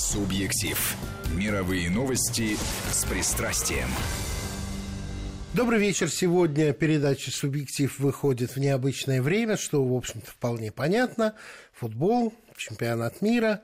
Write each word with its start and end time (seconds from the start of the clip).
Субъектив. 0.00 0.96
Мировые 1.36 1.90
новости 1.90 2.56
с 2.90 3.04
пристрастием. 3.04 3.88
Добрый 5.52 5.78
вечер. 5.78 6.08
Сегодня 6.08 6.72
передача 6.72 7.30
«Субъектив» 7.30 7.98
выходит 7.98 8.56
в 8.56 8.56
необычное 8.56 9.20
время, 9.20 9.58
что, 9.58 9.84
в 9.84 9.94
общем-то, 9.94 10.30
вполне 10.30 10.72
понятно. 10.72 11.34
Футбол, 11.74 12.32
чемпионат 12.56 13.20
мира. 13.20 13.60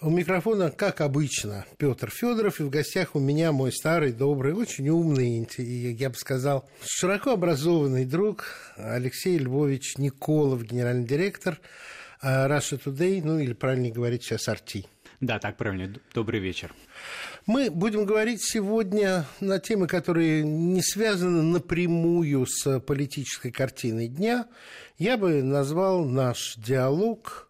У 0.00 0.08
микрофона, 0.08 0.70
как 0.70 1.02
обычно, 1.02 1.66
Петр 1.76 2.10
Федоров, 2.10 2.60
и 2.60 2.64
в 2.64 2.70
гостях 2.70 3.14
у 3.14 3.20
меня 3.20 3.52
мой 3.52 3.70
старый, 3.70 4.12
добрый, 4.12 4.54
очень 4.54 4.88
умный, 4.88 5.46
я 5.58 6.08
бы 6.08 6.16
сказал, 6.16 6.66
широко 6.82 7.32
образованный 7.32 8.06
друг 8.06 8.46
Алексей 8.76 9.36
Львович 9.36 9.98
Николов, 9.98 10.64
генеральный 10.64 11.06
директор 11.06 11.60
а, 12.22 12.48
Russia 12.48 12.80
Today, 12.82 13.20
ну 13.22 13.38
или 13.38 13.52
правильнее 13.52 13.92
говорить 13.92 14.24
сейчас 14.24 14.48
RT. 14.48 14.86
Да, 15.24 15.38
так 15.38 15.56
правильно. 15.56 15.90
Добрый 16.12 16.38
вечер. 16.38 16.74
Мы 17.46 17.70
будем 17.70 18.04
говорить 18.04 18.44
сегодня 18.44 19.24
на 19.40 19.58
темы, 19.58 19.86
которые 19.86 20.42
не 20.42 20.82
связаны 20.82 21.40
напрямую 21.40 22.44
с 22.46 22.78
политической 22.80 23.50
картиной 23.50 24.08
дня. 24.08 24.46
Я 24.98 25.16
бы 25.16 25.42
назвал 25.42 26.04
наш 26.04 26.56
диалог 26.56 27.48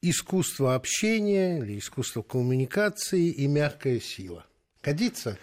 искусство 0.00 0.74
общения 0.74 1.58
или 1.58 1.78
искусство 1.78 2.22
коммуникации 2.22 3.28
и 3.28 3.46
мягкая 3.46 4.00
сила. 4.00 4.46
Годится? 4.82 5.36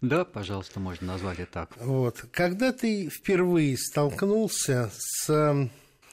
Да, 0.00 0.24
пожалуйста, 0.24 0.78
можно 0.78 1.08
назвать 1.08 1.40
это 1.40 1.52
так. 1.52 1.76
Вот. 1.78 2.24
Когда 2.30 2.70
ты 2.70 3.08
впервые 3.08 3.76
столкнулся 3.76 4.92
с 4.96 5.68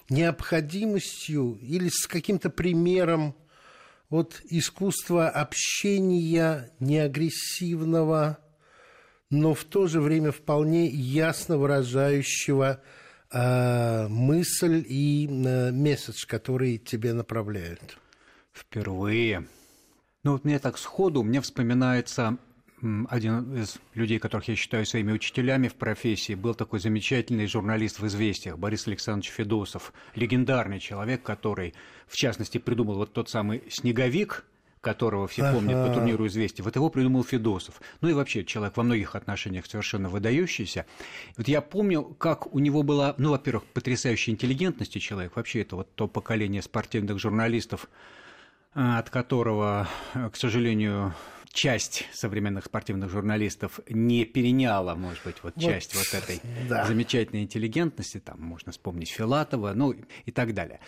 необходимостью 0.09 1.59
или 1.61 1.89
с 1.89 2.08
каким-то 2.08 2.50
примером 2.50 3.36
вот 4.13 4.41
искусства 4.45 5.27
общения 5.27 6.70
неагрессивного, 6.80 8.38
но 9.31 9.56
в 9.56 9.64
то 9.64 9.88
же 9.88 10.02
время 10.02 10.31
вполне 10.31 10.86
ясно 10.86 11.58
выражающего 11.58 12.80
э, 13.31 14.08
мысль 14.09 14.86
и 14.88 15.28
э, 15.28 15.72
месседж, 15.72 16.28
который 16.28 16.78
тебе 16.78 17.14
направляют. 17.14 17.97
Впервые. 18.52 19.47
Ну 20.22 20.34
вот 20.34 20.45
мне 20.45 20.59
так 20.59 20.78
сходу, 20.78 21.23
мне 21.23 21.41
вспоминается 21.41 22.38
один 23.09 23.56
из 23.56 23.78
людей, 23.94 24.20
которых 24.20 24.50
я 24.50 24.56
считаю 24.56 24.86
своими 24.86 25.14
учителями 25.14 25.70
в 25.70 25.76
профессии, 25.76 26.34
был 26.34 26.53
такой 26.53 26.80
замечательный 26.80 27.48
журналист 27.48 28.00
в 28.00 28.08
«Известиях» 28.08 28.58
Борис 28.58 28.88
Александрович 28.88 29.31
Федосов, 29.31 29.94
легендарный 30.16 30.80
человек, 30.80 31.23
который, 31.23 31.73
в 32.08 32.17
частности, 32.17 32.58
придумал 32.58 32.95
вот 32.95 33.14
тот 33.14 33.30
самый 33.30 33.64
«Снеговик», 33.70 34.45
которого 34.81 35.30
все 35.30 35.50
помнят 35.53 35.88
по 35.88 35.94
турниру 35.94 36.28
«Известий». 36.28 36.62
Вот 36.62 36.75
его 36.75 36.90
придумал 36.90 37.23
Федосов. 37.23 37.80
Ну 38.02 38.09
и 38.09 38.14
вообще 38.14 38.44
человек 38.44 38.75
во 38.75 38.84
многих 38.84 39.16
отношениях 39.16 39.66
совершенно 39.66 40.09
выдающийся. 40.09 40.86
Вот 41.38 41.47
я 41.47 41.62
помню, 41.62 42.03
как 42.03 42.53
у 42.53 42.59
него 42.59 42.84
была, 42.84 43.16
ну, 43.18 43.31
во-первых, 43.31 43.64
потрясающая 43.64 44.34
интеллигентность 44.34 45.00
человек. 45.00 45.38
Вообще 45.38 45.62
это 45.62 45.78
вот 45.78 45.95
то 45.95 46.09
поколение 46.09 46.62
спортивных 46.62 47.18
журналистов, 47.18 47.88
а, 48.75 49.00
от 49.00 49.09
которого, 49.09 49.88
к 50.14 50.36
сожалению, 50.36 51.14
часть 51.54 52.06
современных 52.12 52.66
спортивных 52.66 53.09
журналистов 53.09 53.80
не 53.88 54.26
переняла, 54.26 54.96
может 54.96 55.23
быть, 55.23 55.36
вот, 55.44 55.54
вот 55.56 55.64
часть 55.64 55.96
вот 55.96 56.12
этой 56.14 56.42
да. 56.70 56.86
замечательной 56.86 57.44
интеллигентности, 57.44 58.20
там 58.20 58.42
можно 58.42 58.72
вспомнить 58.72 59.09
Филатова, 59.09 59.74
ну 59.74 59.96
и 60.26 60.31
так 60.31 60.54
далее. 60.54 60.80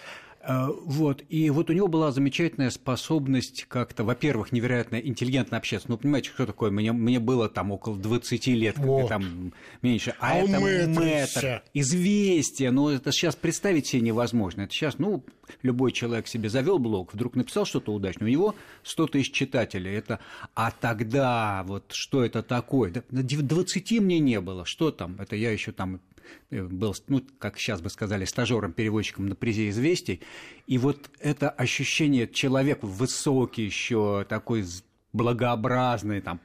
Э, 0.47 0.67
вот, 0.69 1.23
и 1.29 1.49
вот 1.49 1.69
у 1.69 1.73
него 1.73 1.87
была 1.87 2.11
замечательная 2.11 2.69
способность 2.69 3.65
как-то, 3.67 4.03
во-первых, 4.03 4.51
невероятно 4.51 4.97
интеллигентно 4.97 5.57
общаться. 5.57 5.89
Ну, 5.89 5.97
понимаете, 5.97 6.29
что 6.29 6.45
такое? 6.45 6.69
Мне, 6.69 6.91
мне 6.91 7.19
было 7.19 7.49
там 7.49 7.71
около 7.71 7.97
20 7.97 8.47
лет, 8.47 8.77
вот. 8.77 9.09
там 9.09 9.53
меньше. 9.81 10.13
А, 10.19 10.33
а 10.33 10.35
это 10.35 10.59
мэтр, 10.59 11.63
известие. 11.73 12.71
Ну, 12.71 12.89
это 12.89 13.11
сейчас 13.11 13.35
представить 13.35 13.87
себе 13.87 14.03
невозможно. 14.03 14.61
Это 14.61 14.73
сейчас, 14.73 14.99
ну, 14.99 15.23
любой 15.63 15.91
человек 15.91 16.27
себе 16.27 16.49
завел 16.49 16.77
блог, 16.77 17.13
вдруг 17.13 17.35
написал 17.35 17.65
что-то 17.65 17.93
удачное, 17.93 18.27
у 18.27 18.31
него 18.31 18.55
100 18.83 19.07
тысяч 19.07 19.31
читателей. 19.31 19.93
Это, 19.95 20.19
а 20.53 20.71
тогда 20.71 21.63
вот 21.67 21.85
что 21.91 22.23
это 22.23 22.43
такое? 22.43 22.93
20 23.09 23.91
мне 24.01 24.19
не 24.19 24.39
было. 24.41 24.65
Что 24.65 24.91
там? 24.91 25.15
Это 25.19 25.35
я 25.35 25.51
еще 25.51 25.71
там 25.71 26.01
был, 26.49 26.95
ну, 27.07 27.21
как 27.39 27.57
сейчас 27.57 27.81
бы 27.81 27.89
сказали, 27.89 28.25
стажером-переводчиком 28.25 29.27
на 29.27 29.35
призе 29.35 29.69
известий. 29.69 30.21
И 30.67 30.77
вот 30.77 31.09
это 31.19 31.49
ощущение 31.49 32.27
человек 32.27 32.79
высокий 32.81 33.63
еще, 33.63 34.25
такой 34.27 34.65
благообразный, 35.13 36.21
там, 36.21 36.39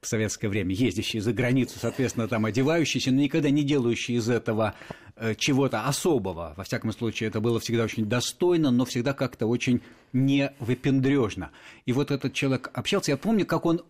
в 0.00 0.06
советское 0.06 0.48
время, 0.48 0.74
ездящий 0.74 1.20
за 1.20 1.32
границу, 1.32 1.78
соответственно, 1.80 2.28
там 2.28 2.44
одевающийся, 2.44 3.10
но 3.10 3.20
никогда 3.20 3.50
не 3.50 3.62
делающий 3.62 4.16
из 4.16 4.28
этого 4.28 4.74
э, 5.16 5.34
чего-то 5.36 5.86
особого. 5.86 6.54
Во 6.56 6.64
всяком 6.64 6.92
случае, 6.92 7.28
это 7.28 7.40
было 7.40 7.60
всегда 7.60 7.84
очень 7.84 8.06
достойно, 8.06 8.70
но 8.70 8.84
всегда 8.84 9.14
как-то 9.14 9.46
очень 9.46 9.82
не 10.12 10.52
выпендрежно. 10.58 11.50
И 11.86 11.92
вот 11.92 12.10
этот 12.10 12.32
человек 12.32 12.70
общался, 12.72 13.12
я 13.12 13.16
помню, 13.16 13.46
как 13.46 13.66
он 13.66 13.82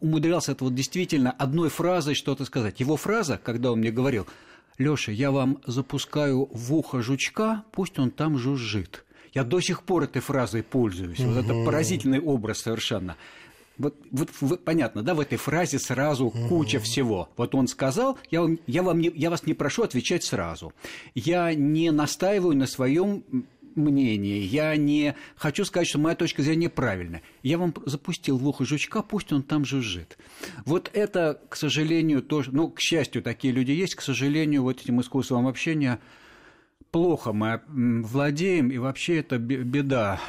умудрялся 0.00 0.52
это 0.52 0.64
вот 0.64 0.74
действительно 0.74 1.30
одной 1.30 1.68
фразой 1.68 2.14
что-то 2.14 2.44
сказать. 2.44 2.80
Его 2.80 2.96
фраза, 2.96 3.40
когда 3.42 3.72
он 3.72 3.80
мне 3.80 3.90
говорил– 3.90 4.26
Лёша, 4.80 5.12
я 5.12 5.30
вам 5.30 5.58
запускаю 5.66 6.48
в 6.52 6.74
ухо 6.74 7.02
жучка, 7.02 7.64
пусть 7.70 7.98
он 7.98 8.10
там 8.10 8.38
жужжит. 8.38 9.04
Я 9.34 9.44
до 9.44 9.60
сих 9.60 9.82
пор 9.82 10.04
этой 10.04 10.22
фразой 10.22 10.62
пользуюсь. 10.62 11.20
Угу. 11.20 11.28
Вот 11.28 11.44
это 11.44 11.64
поразительный 11.64 12.18
образ 12.18 12.60
совершенно. 12.60 13.16
Вот, 13.76 13.94
вот, 14.10 14.30
вот 14.40 14.64
понятно, 14.64 15.02
да, 15.02 15.14
в 15.14 15.20
этой 15.20 15.36
фразе 15.36 15.78
сразу 15.78 16.26
угу. 16.26 16.48
куча 16.48 16.80
всего. 16.80 17.28
Вот 17.36 17.54
он 17.54 17.68
сказал, 17.68 18.18
я, 18.30 18.46
я, 18.66 18.82
вам 18.82 19.00
не, 19.00 19.12
я 19.14 19.28
вас 19.28 19.44
не 19.44 19.52
прошу 19.52 19.82
отвечать 19.82 20.24
сразу. 20.24 20.72
Я 21.14 21.52
не 21.52 21.90
настаиваю 21.90 22.56
на 22.56 22.66
своем 22.66 23.22
мнение, 23.74 24.40
я 24.44 24.76
не 24.76 25.14
хочу 25.36 25.64
сказать, 25.64 25.88
что 25.88 25.98
моя 25.98 26.16
точка 26.16 26.42
зрения 26.42 26.68
правильная. 26.68 27.22
Я 27.42 27.58
вам 27.58 27.74
запустил 27.86 28.38
в 28.38 28.46
ухо 28.46 28.64
жучка, 28.64 29.02
пусть 29.02 29.32
он 29.32 29.42
там 29.42 29.64
жужжит. 29.64 30.18
Вот 30.64 30.90
это, 30.92 31.40
к 31.48 31.56
сожалению, 31.56 32.22
тоже, 32.22 32.50
ну, 32.52 32.68
к 32.70 32.80
счастью, 32.80 33.22
такие 33.22 33.52
люди 33.52 33.72
есть, 33.72 33.94
к 33.94 34.02
сожалению, 34.02 34.62
вот 34.62 34.80
этим 34.80 35.00
искусством 35.00 35.46
общения 35.46 36.00
плохо 36.90 37.32
мы 37.32 37.62
владеем, 37.68 38.70
и 38.70 38.78
вообще 38.78 39.18
это 39.18 39.38
беда 39.38 40.20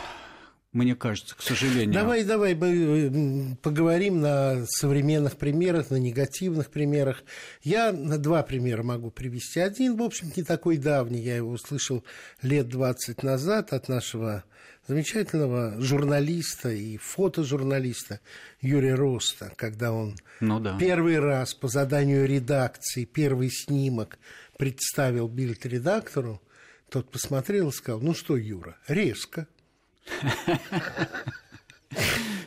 мне 0.73 0.95
кажется, 0.95 1.35
к 1.35 1.41
сожалению. 1.41 1.93
Давай, 1.93 2.23
давай 2.23 2.55
мы 2.55 3.57
поговорим 3.61 4.21
на 4.21 4.65
современных 4.67 5.35
примерах, 5.35 5.89
на 5.89 5.97
негативных 5.97 6.69
примерах. 6.69 7.23
Я 7.61 7.91
на 7.91 8.17
два 8.17 8.41
примера 8.41 8.81
могу 8.81 9.11
привести. 9.11 9.59
Один, 9.59 9.97
в 9.97 10.01
общем, 10.01 10.31
не 10.33 10.43
такой 10.43 10.77
давний, 10.77 11.19
я 11.19 11.35
его 11.35 11.51
услышал 11.51 12.05
лет 12.41 12.69
20 12.69 13.21
назад 13.21 13.73
от 13.73 13.89
нашего 13.89 14.45
замечательного 14.87 15.79
журналиста 15.81 16.69
и 16.69 16.97
фотожурналиста 16.97 18.21
Юрия 18.61 18.95
Роста, 18.95 19.51
когда 19.57 19.91
он 19.91 20.15
ну, 20.39 20.59
да. 20.59 20.77
первый 20.77 21.19
раз 21.19 21.53
по 21.53 21.67
заданию 21.67 22.25
редакции 22.25 23.05
первый 23.05 23.49
снимок 23.51 24.19
представил 24.57 25.27
бильд-редактору, 25.27 26.41
тот 26.89 27.11
посмотрел 27.11 27.69
и 27.69 27.73
сказал, 27.73 28.01
ну 28.01 28.13
что, 28.13 28.37
Юра, 28.37 28.77
резко. 28.87 29.47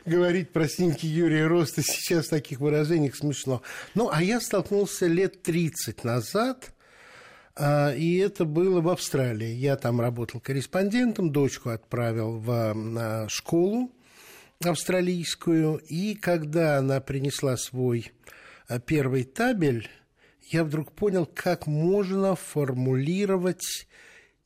Говорить 0.06 0.50
про 0.52 0.68
снимки 0.68 1.06
Юрия 1.06 1.46
Роста 1.46 1.82
сейчас 1.82 2.26
в 2.26 2.30
таких 2.30 2.60
выражениях 2.60 3.16
смешно. 3.16 3.62
Ну, 3.94 4.10
а 4.12 4.22
я 4.22 4.40
столкнулся 4.40 5.06
лет 5.06 5.42
30 5.42 6.04
назад, 6.04 6.72
а, 7.56 7.94
и 7.94 8.16
это 8.16 8.44
было 8.44 8.80
в 8.80 8.88
Австралии. 8.88 9.48
Я 9.48 9.76
там 9.76 10.00
работал 10.00 10.40
корреспондентом, 10.40 11.30
дочку 11.30 11.70
отправил 11.70 12.38
в 12.38 13.28
школу 13.28 13.90
австралийскую, 14.62 15.78
и 15.88 16.14
когда 16.14 16.78
она 16.78 17.00
принесла 17.00 17.56
свой 17.56 18.12
а, 18.68 18.78
первый 18.78 19.24
табель, 19.24 19.88
я 20.50 20.64
вдруг 20.64 20.92
понял, 20.92 21.26
как 21.26 21.66
можно 21.66 22.36
формулировать 22.36 23.86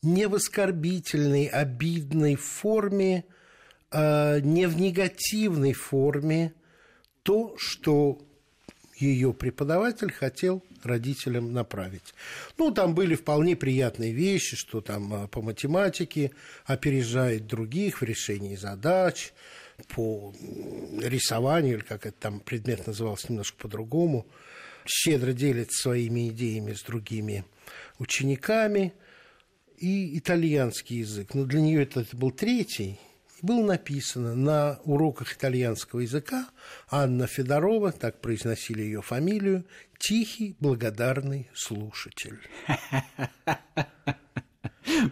не 0.02 0.28
в 0.28 0.34
оскорбительной, 0.34 1.46
обидной 1.46 2.36
форме, 2.36 3.24
а 3.90 4.40
не 4.40 4.66
в 4.66 4.78
негативной 4.78 5.72
форме 5.72 6.52
то, 7.22 7.54
что 7.58 8.20
ее 8.96 9.32
преподаватель 9.32 10.12
хотел 10.12 10.62
родителям 10.82 11.52
направить. 11.52 12.14
Ну, 12.56 12.72
там 12.72 12.94
были 12.94 13.14
вполне 13.14 13.56
приятные 13.56 14.12
вещи, 14.12 14.56
что 14.56 14.80
там 14.80 15.14
а, 15.14 15.26
по 15.28 15.40
математике 15.42 16.32
опережает 16.64 17.46
других 17.46 18.00
в 18.00 18.04
решении 18.04 18.56
задач, 18.56 19.32
по 19.94 20.34
рисованию, 21.00 21.74
или 21.74 21.84
как 21.84 22.06
это 22.06 22.16
там 22.18 22.40
предмет 22.40 22.86
назывался 22.86 23.28
немножко 23.30 23.56
по-другому, 23.58 24.26
щедро 24.86 25.32
делится 25.32 25.82
своими 25.82 26.28
идеями 26.28 26.72
с 26.72 26.82
другими 26.82 27.44
учениками– 27.98 28.92
и 29.80 30.18
итальянский 30.18 30.98
язык. 30.98 31.34
Но 31.34 31.44
для 31.44 31.60
нее 31.60 31.82
это, 31.82 32.00
это 32.00 32.16
был 32.16 32.30
третий 32.30 32.98
было 33.42 33.64
написано 33.64 34.34
на 34.34 34.80
уроках 34.84 35.34
итальянского 35.34 36.00
языка 36.00 36.48
Анна 36.90 37.26
Федорова, 37.26 37.92
так 37.92 38.20
произносили 38.20 38.82
ее 38.82 39.02
фамилию, 39.02 39.64
«Тихий, 39.98 40.56
благодарный 40.60 41.48
слушатель». 41.54 42.38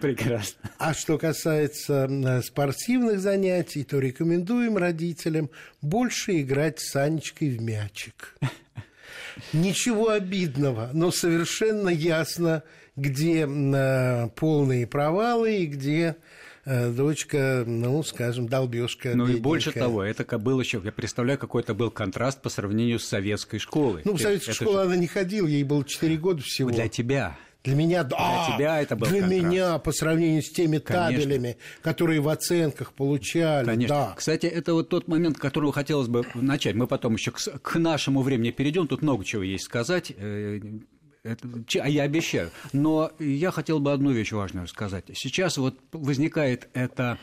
Прекрасно. 0.00 0.70
А 0.78 0.94
что 0.94 1.18
касается 1.18 2.40
спортивных 2.42 3.20
занятий, 3.20 3.84
то 3.84 3.98
рекомендуем 3.98 4.76
родителям 4.76 5.50
больше 5.82 6.40
играть 6.40 6.80
с 6.80 6.96
Анечкой 6.96 7.50
в 7.50 7.60
мячик. 7.60 8.36
Ничего 9.52 10.08
обидного, 10.10 10.90
но 10.94 11.10
совершенно 11.10 11.90
ясно, 11.90 12.62
где 12.96 13.46
э, 13.46 14.28
полные 14.34 14.86
провалы 14.86 15.58
и 15.58 15.66
где 15.66 16.16
э, 16.64 16.90
дочка, 16.90 17.64
ну, 17.66 18.02
скажем, 18.02 18.48
долбежка. 18.48 19.14
Ну 19.14 19.28
и 19.28 19.36
больше 19.36 19.72
того, 19.72 20.02
это 20.02 20.38
был 20.38 20.60
еще, 20.60 20.80
я 20.84 20.92
представляю, 20.92 21.38
какой 21.38 21.62
это 21.62 21.74
был 21.74 21.90
контраст 21.90 22.40
по 22.40 22.48
сравнению 22.48 22.98
с 22.98 23.04
советской 23.04 23.58
школой. 23.58 24.02
Ну, 24.04 24.14
в 24.14 24.20
советскую 24.20 24.54
школу 24.54 24.78
же... 24.78 24.82
она 24.82 24.96
не 24.96 25.06
ходила, 25.06 25.46
ей 25.46 25.64
было 25.64 25.84
4 25.84 26.16
года 26.16 26.42
всего. 26.42 26.70
Для 26.70 26.88
тебя. 26.88 27.36
Для 27.66 27.74
меня, 27.74 28.04
да. 28.04 28.46
Для 28.46 28.56
тебя 28.56 28.80
это 28.80 28.94
был 28.94 29.08
Для 29.08 29.22
контраст. 29.22 29.44
меня, 29.44 29.78
по 29.78 29.90
сравнению 29.90 30.42
с 30.42 30.50
теми 30.50 30.78
Конечно. 30.78 31.20
табелями, 31.20 31.56
которые 31.82 32.20
в 32.20 32.28
оценках 32.28 32.92
получали, 32.92 33.66
Конечно. 33.66 33.96
да. 33.96 34.14
Кстати, 34.16 34.46
это 34.46 34.72
вот 34.72 34.88
тот 34.88 35.08
момент, 35.08 35.36
которого 35.36 35.72
хотелось 35.72 36.06
бы 36.06 36.24
начать. 36.36 36.76
Мы 36.76 36.86
потом 36.86 37.14
еще 37.14 37.32
к, 37.32 37.38
к 37.38 37.74
нашему 37.76 38.22
времени 38.22 38.52
перейдем. 38.52 38.86
Тут 38.86 39.02
много 39.02 39.24
чего 39.24 39.42
есть 39.42 39.64
сказать. 39.64 40.12
Это, 41.26 41.48
а 41.80 41.88
я 41.88 42.02
обещаю. 42.02 42.50
Но 42.72 43.10
я 43.18 43.50
хотел 43.50 43.80
бы 43.80 43.92
одну 43.92 44.10
вещь 44.10 44.32
важную 44.32 44.68
сказать. 44.68 45.04
Сейчас 45.14 45.58
вот 45.58 45.78
возникает 45.92 46.68
это, 46.72 47.18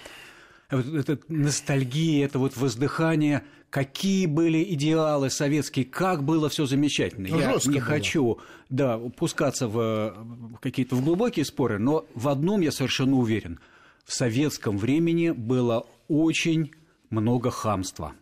это 0.69 1.19
ностальгия, 1.27 2.25
это 2.25 2.39
вот 2.39 2.57
воздыхание, 2.57 3.43
какие 3.69 4.25
были 4.25 4.63
идеалы 4.73 5.29
советские, 5.29 5.85
как 5.85 6.23
было 6.23 6.49
все 6.49 6.65
замечательно. 6.65 7.29
Ну, 7.29 7.39
я 7.39 7.53
не 7.53 7.79
было. 7.79 7.81
хочу 7.81 8.39
да, 8.69 8.97
пускаться 8.97 9.67
в 9.67 10.57
какие-то 10.61 10.95
в 10.95 11.03
глубокие 11.03 11.45
споры, 11.45 11.79
но 11.79 12.05
в 12.13 12.27
одном 12.27 12.61
я 12.61 12.71
совершенно 12.71 13.15
уверен. 13.15 13.59
В 14.05 14.13
советском 14.13 14.77
времени 14.77 15.31
было 15.31 15.87
очень 16.07 16.71
много 17.09 17.51
хамства 17.51 18.13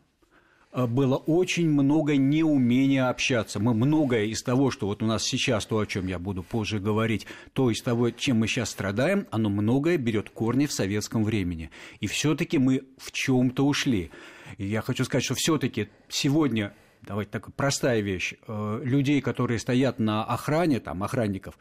было 0.73 1.17
очень 1.17 1.69
много 1.69 2.15
неумения 2.15 3.09
общаться. 3.09 3.59
Мы 3.59 3.73
многое 3.73 4.25
из 4.25 4.41
того, 4.41 4.71
что 4.71 4.87
вот 4.87 5.03
у 5.03 5.05
нас 5.05 5.23
сейчас, 5.23 5.65
то, 5.65 5.79
о 5.79 5.85
чем 5.85 6.07
я 6.07 6.17
буду 6.19 6.43
позже 6.43 6.79
говорить, 6.79 7.27
то 7.53 7.69
из 7.69 7.81
того, 7.81 8.11
чем 8.11 8.39
мы 8.39 8.47
сейчас 8.47 8.69
страдаем, 8.69 9.27
оно 9.31 9.49
многое 9.49 9.97
берет 9.97 10.29
корни 10.29 10.65
в 10.65 10.71
советском 10.71 11.23
времени. 11.23 11.71
И 11.99 12.07
все-таки 12.07 12.57
мы 12.57 12.83
в 12.97 13.11
чем-то 13.11 13.65
ушли. 13.65 14.11
И 14.57 14.65
я 14.65 14.81
хочу 14.81 15.03
сказать, 15.03 15.25
что 15.25 15.35
все-таки 15.35 15.89
сегодня, 16.09 16.73
давайте 17.01 17.31
такая 17.31 17.53
простая 17.55 18.01
вещь, 18.01 18.35
людей, 18.47 19.21
которые 19.21 19.59
стоят 19.59 19.99
на 19.99 20.23
охране, 20.23 20.79
там, 20.79 21.03
охранников, 21.03 21.57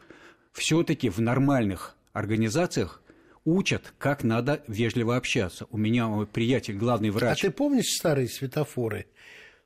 все-таки 0.53 1.09
в 1.09 1.19
нормальных 1.19 1.95
организациях 2.13 3.01
учат, 3.45 3.93
как 3.97 4.23
надо 4.23 4.63
вежливо 4.67 5.15
общаться. 5.15 5.67
У 5.71 5.77
меня 5.77 6.07
мой 6.07 6.27
приятель, 6.27 6.75
главный 6.75 7.09
врач. 7.09 7.39
А 7.39 7.41
ты 7.41 7.51
помнишь 7.51 7.95
старые 7.97 8.27
светофоры, 8.27 9.07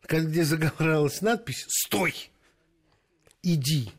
где 0.08 0.44
загоралась 0.44 1.22
надпись 1.22 1.66
«Стой! 1.68 2.30
Иди!» 3.42 3.92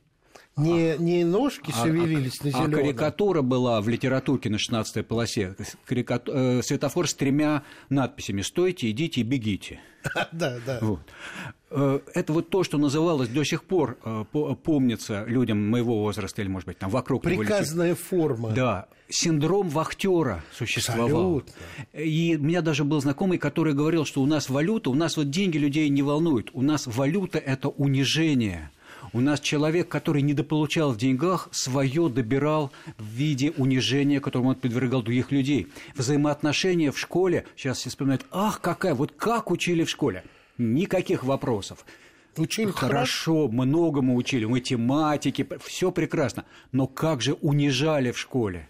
Не, 0.57 0.93
а, 0.93 0.97
не 0.97 1.23
ножки 1.25 1.71
а, 1.77 1.85
шевелились 1.85 2.41
а, 2.41 2.45
на 2.45 2.51
зеленом. 2.51 2.75
А 2.75 2.77
карикатура 2.77 3.43
была 3.43 3.81
в 3.83 3.89
литературке 3.89 4.49
на 4.49 4.57
16-й 4.57 5.03
полосе. 5.03 5.55
Карикату... 5.85 6.33
Э, 6.35 6.63
светофор 6.63 7.09
с 7.09 7.15
тремя 7.15 7.63
надписями 7.91 8.41
«Стойте, 8.41 8.91
идите 8.91 9.21
и 9.21 9.25
бегите». 9.25 9.81
Да, 10.33 10.59
да. 10.65 10.79
Вот. 10.81 11.01
Это 12.15 12.33
вот 12.33 12.49
то, 12.49 12.63
что 12.63 12.79
называлось 12.79 13.29
до 13.29 13.43
сих 13.45 13.65
пор, 13.65 13.99
помнится 14.63 15.25
людям 15.27 15.69
моего 15.69 16.01
возраста 16.01 16.41
или, 16.41 16.49
может 16.49 16.69
быть, 16.69 16.79
там 16.79 16.91
вокруг 16.91 17.23
Приказная 17.25 17.97
форма. 17.97 18.51
Да, 18.51 18.87
синдром 19.09 19.69
вахтера 19.69 20.45
существовал. 20.53 21.39
Абсолютно. 21.39 22.01
И 22.01 22.37
у 22.37 22.43
меня 22.43 22.63
даже 22.63 22.85
был 22.85 23.01
знакомый, 23.01 23.39
который 23.39 23.75
говорил, 23.75 24.05
что 24.05 24.23
у 24.23 24.27
нас 24.27 24.49
валюта, 24.49 24.91
у 24.91 24.95
нас 24.95 25.17
вот 25.17 25.29
деньги 25.29 25.59
людей 25.59 25.89
не 25.89 26.03
волнуют, 26.03 26.51
у 26.53 26.63
нас 26.63 26.87
валюта– 26.87 27.39
это 27.45 27.69
унижение. 27.69 28.71
У 29.13 29.21
нас 29.21 29.41
человек, 29.41 29.89
который 29.89 30.23
недополучал 30.23 30.93
в 30.93 30.97
деньгах, 30.97 31.49
свое 31.53 32.09
добирал 32.09 32.73
в 32.99 33.05
виде 33.05 33.53
унижения, 33.53 34.21
которому 34.21 34.51
он 34.51 34.55
подвергал 34.57 35.03
других 35.03 35.33
людей. 35.33 35.69
Взаимоотношения 35.95 36.91
в 36.91 36.99
школе, 36.99 37.47
сейчас 37.57 37.79
все 37.79 37.91
вспоминают, 37.91 38.27
ах, 38.31 38.61
какая, 38.61 38.95
вот 38.95 39.13
как 39.13 39.51
учили 39.51 39.85
в 39.85 39.91
школе. 39.91 40.25
Никаких 40.59 41.25
вопросов. 41.25 41.85
Учили 42.37 42.71
хорошо, 42.71 43.49
многому 43.49 44.15
учили, 44.15 44.45
математики, 44.45 45.47
все 45.65 45.91
прекрасно. 45.91 46.45
Но 46.73 46.87
как 46.87 47.23
же 47.23 47.33
унижали 47.35 48.13
в 48.13 48.19
школе? 48.19 48.69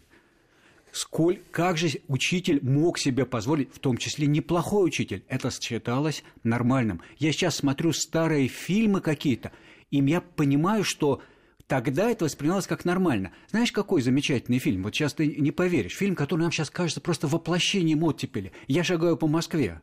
Сколь, 0.93 1.41
как 1.51 1.77
же 1.77 2.01
учитель 2.09 2.61
мог 2.63 2.99
себе 2.99 3.27
позволить, 3.27 3.75
в 3.75 3.81
том 3.81 3.99
числе 3.99 4.27
неплохой 4.27 4.87
учитель, 4.87 5.25
это 5.29 5.51
считалось 5.51 6.25
нормальным. 6.43 7.03
Я 7.19 7.33
сейчас 7.33 7.57
смотрю 7.57 7.93
старые 7.93 8.49
фильмы 8.49 9.03
какие-то, 9.03 9.53
и 9.91 9.99
я 9.99 10.21
понимаю, 10.21 10.85
что 10.85 11.23
тогда 11.67 12.11
это 12.11 12.25
воспринималось 12.25 12.67
как 12.67 12.85
нормально. 12.85 13.33
Знаешь, 13.51 13.73
какой 13.73 14.03
замечательный 14.03 14.59
фильм? 14.59 14.83
Вот 14.85 14.95
сейчас 14.95 15.15
ты 15.15 15.27
не 15.27 15.51
поверишь. 15.51 15.97
Фильм, 15.97 16.15
который 16.15 16.43
нам 16.43 16.53
сейчас 16.53 16.71
кажется 16.71 17.01
просто 17.01 17.27
воплощением 17.27 18.03
оттепели. 18.05 18.53
«Я 18.67 18.85
шагаю 18.85 19.17
по 19.17 19.27
Москве». 19.27 19.81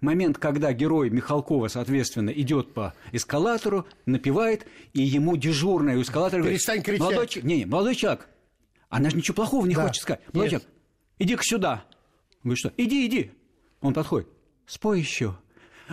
Момент, 0.00 0.38
когда 0.38 0.72
герой 0.72 1.10
Михалкова, 1.10 1.68
соответственно, 1.68 2.30
идет 2.30 2.72
по 2.72 2.94
эскалатору, 3.12 3.86
напевает, 4.06 4.66
и 4.94 5.02
ему 5.02 5.36
дежурная 5.36 5.98
у 5.98 6.02
эскалатора 6.02 6.42
Перестань 6.42 6.80
говорит, 6.80 7.00
кричать. 7.02 7.16
молодой, 7.16 7.42
не, 7.42 7.58
не, 7.58 7.64
молодой 7.66 7.94
человек, 7.94 8.28
она 8.88 9.10
же 9.10 9.16
ничего 9.16 9.34
плохого 9.34 9.66
не 9.66 9.74
Да. 9.74 9.86
хочет 9.86 10.02
сказать. 10.02 10.20
Молодой 10.32 10.52
Нет. 10.52 10.62
человек, 10.62 10.68
иди-ка 11.18 11.42
сюда. 11.44 11.84
Говорит, 12.42 12.58
что? 12.58 12.72
Иди, 12.78 13.06
иди. 13.06 13.30
Он 13.82 13.92
подходит, 13.92 14.28
спой 14.66 15.00
еще. 15.00 15.36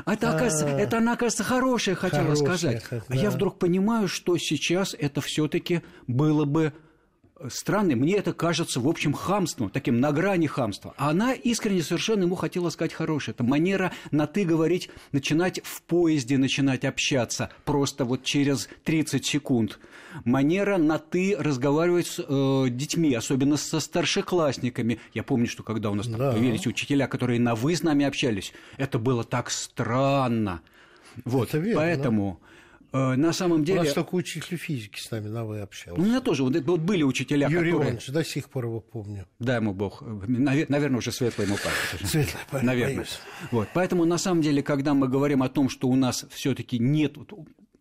А 0.06 0.14
это, 0.14 0.30
оказывается, 0.36 0.68
это 0.68 0.98
она, 0.98 1.14
оказывается, 1.14 1.44
хорошая 1.44 1.96
хотела 1.96 2.24
Хорошая, 2.36 2.46
сказать. 2.58 2.84
х- 2.84 3.02
А 3.08 3.16
я 3.16 3.30
вдруг 3.32 3.58
понимаю, 3.60 4.08
что 4.08 4.38
сейчас 4.38 4.96
это 4.98 5.22
все-таки 5.22 5.82
было 6.08 6.46
бы 6.46 6.74
странно. 7.50 7.96
Мне 7.96 8.16
это 8.16 8.34
кажется, 8.34 8.80
в 8.80 8.88
общем, 8.88 9.14
хамством, 9.14 9.70
таким 9.70 10.00
на 10.00 10.12
грани 10.12 10.48
хамства. 10.48 10.94
А 10.98 11.10
она 11.12 11.34
искренне 11.34 11.84
совершенно 11.84 12.24
ему 12.24 12.36
хотела 12.36 12.70
сказать 12.70 12.94
хорошее. 12.94 13.34
Это 13.34 13.44
манера 13.44 13.92
на 14.12 14.28
«ты» 14.28 14.44
говорить, 14.46 14.90
начинать 15.12 15.62
в 15.64 15.82
поезде, 15.84 16.38
начинать 16.38 16.86
общаться 16.86 17.50
просто 17.66 18.06
вот 18.06 18.24
через 18.24 18.70
30 18.84 19.26
секунд. 19.26 19.80
Манера 20.26 20.78
на 20.78 20.98
«ты» 21.00 21.36
разговаривать 21.38 22.08
с 22.08 22.20
э, 22.28 22.66
детьми, 22.70 23.14
особенно 23.14 23.58
со 23.58 23.80
старшеклассниками. 23.80 25.00
Я 25.14 25.24
помню, 25.24 25.48
что 25.48 25.64
когда 25.64 25.90
у 25.92 25.96
нас 25.96 26.08
там 26.08 26.18
Да. 26.18 26.32
появились 26.32 26.66
учителя, 26.68 27.08
которые 27.08 27.40
на 27.40 27.56
«вы» 27.56 27.76
с 27.76 27.84
нами 27.84 28.06
общались, 28.06 28.54
это 28.78 29.00
было 29.00 29.24
так 29.24 29.50
странно. 29.50 30.62
Вот, 31.26 31.50
Это 31.50 31.58
верно. 31.60 31.82
поэтому 31.82 32.40
на 32.92 33.34
самом 33.34 33.62
У 33.62 33.64
деле... 33.64 33.84
нас 33.84 33.94
только 33.94 34.16
учитель 34.16 34.58
физики 34.58 35.00
с 35.00 35.12
нами 35.12 35.28
на 35.28 35.46
«вы» 35.46 35.60
общался. 35.60 36.00
Ну, 36.00 36.06
у 36.06 36.08
меня 36.08 36.22
тоже 36.22 36.44
вот, 36.44 36.56
вот 36.56 36.80
были 36.80 37.04
учителя, 37.04 37.48
Юрий 37.48 37.72
которые... 37.72 37.90
Иванович, 37.90 38.08
до 38.08 38.24
сих 38.24 38.50
пор 38.50 38.66
его 38.66 38.80
помню. 38.80 39.28
Дай 39.40 39.58
ему 39.58 39.74
Бог. 39.74 40.02
Наверное, 40.02 40.98
уже 40.98 41.12
светлая 41.12 41.48
ему 41.48 41.58
память. 41.58 42.10
Светлая 42.10 42.44
память, 42.50 42.66
Наверное. 42.66 42.96
боюсь. 42.96 43.20
Вот. 43.52 43.68
Поэтому, 43.74 44.06
на 44.06 44.18
самом 44.18 44.42
деле, 44.42 44.64
когда 44.64 44.94
мы 44.94 45.08
говорим 45.08 45.44
о 45.44 45.50
том, 45.50 45.70
что 45.70 45.88
у 45.88 45.96
нас 45.96 46.26
все 46.32 46.54
таки 46.54 46.80
нет 46.80 47.18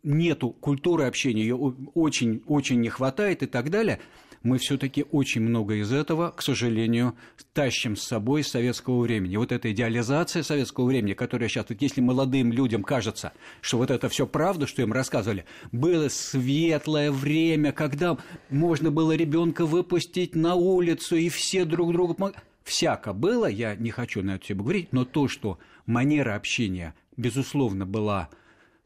нету 0.03 0.51
культуры 0.51 1.05
общения, 1.05 1.43
ее 1.43 1.57
очень-очень 1.57 2.81
не 2.81 2.89
хватает 2.89 3.43
и 3.43 3.47
так 3.47 3.71
далее, 3.71 4.01
мы 4.47 4.59
все-таки 4.59 5.05
очень 5.11 5.41
много 5.41 5.75
из 5.75 5.93
этого, 5.93 6.31
к 6.31 6.41
сожалению, 6.41 7.17
тащим 7.53 7.97
с 7.97 8.05
собой 8.05 8.45
советского 8.45 9.01
времени. 9.01 9.37
Вот 9.37 9.51
эта 9.51 9.73
идеализация 9.73 10.45
советского 10.45 10.87
времени, 10.87 11.15
которая 11.15 11.49
сейчас, 11.49 11.67
вот 11.69 11.83
если 11.83 12.01
молодым 12.01 12.53
людям 12.53 12.85
кажется, 12.85 13.33
что 13.61 13.79
вот 13.79 13.91
это 13.91 14.09
все 14.09 14.25
правда, 14.25 14.69
что 14.69 14.83
им 14.83 14.93
рассказывали, 14.93 15.47
было 15.73 16.09
светлое 16.09 17.11
время, 17.11 17.73
когда 17.73 18.17
можно 18.49 18.93
было 18.93 19.17
ребенка 19.17 19.67
выпустить 19.67 20.37
на 20.37 20.55
улицу, 20.55 21.17
и 21.17 21.29
все 21.29 21.65
друг 21.65 21.93
другу 21.93 22.15
помогали. 22.15 22.43
Всяко 22.63 23.13
было, 23.13 23.47
я 23.47 23.75
не 23.75 23.91
хочу 23.91 24.23
на 24.23 24.37
эту 24.37 24.47
тему 24.47 24.63
говорить, 24.63 24.93
но 24.93 25.05
то, 25.05 25.27
что 25.27 25.59
манера 25.87 26.37
общения, 26.37 26.95
безусловно, 27.17 27.85
была 27.85 28.29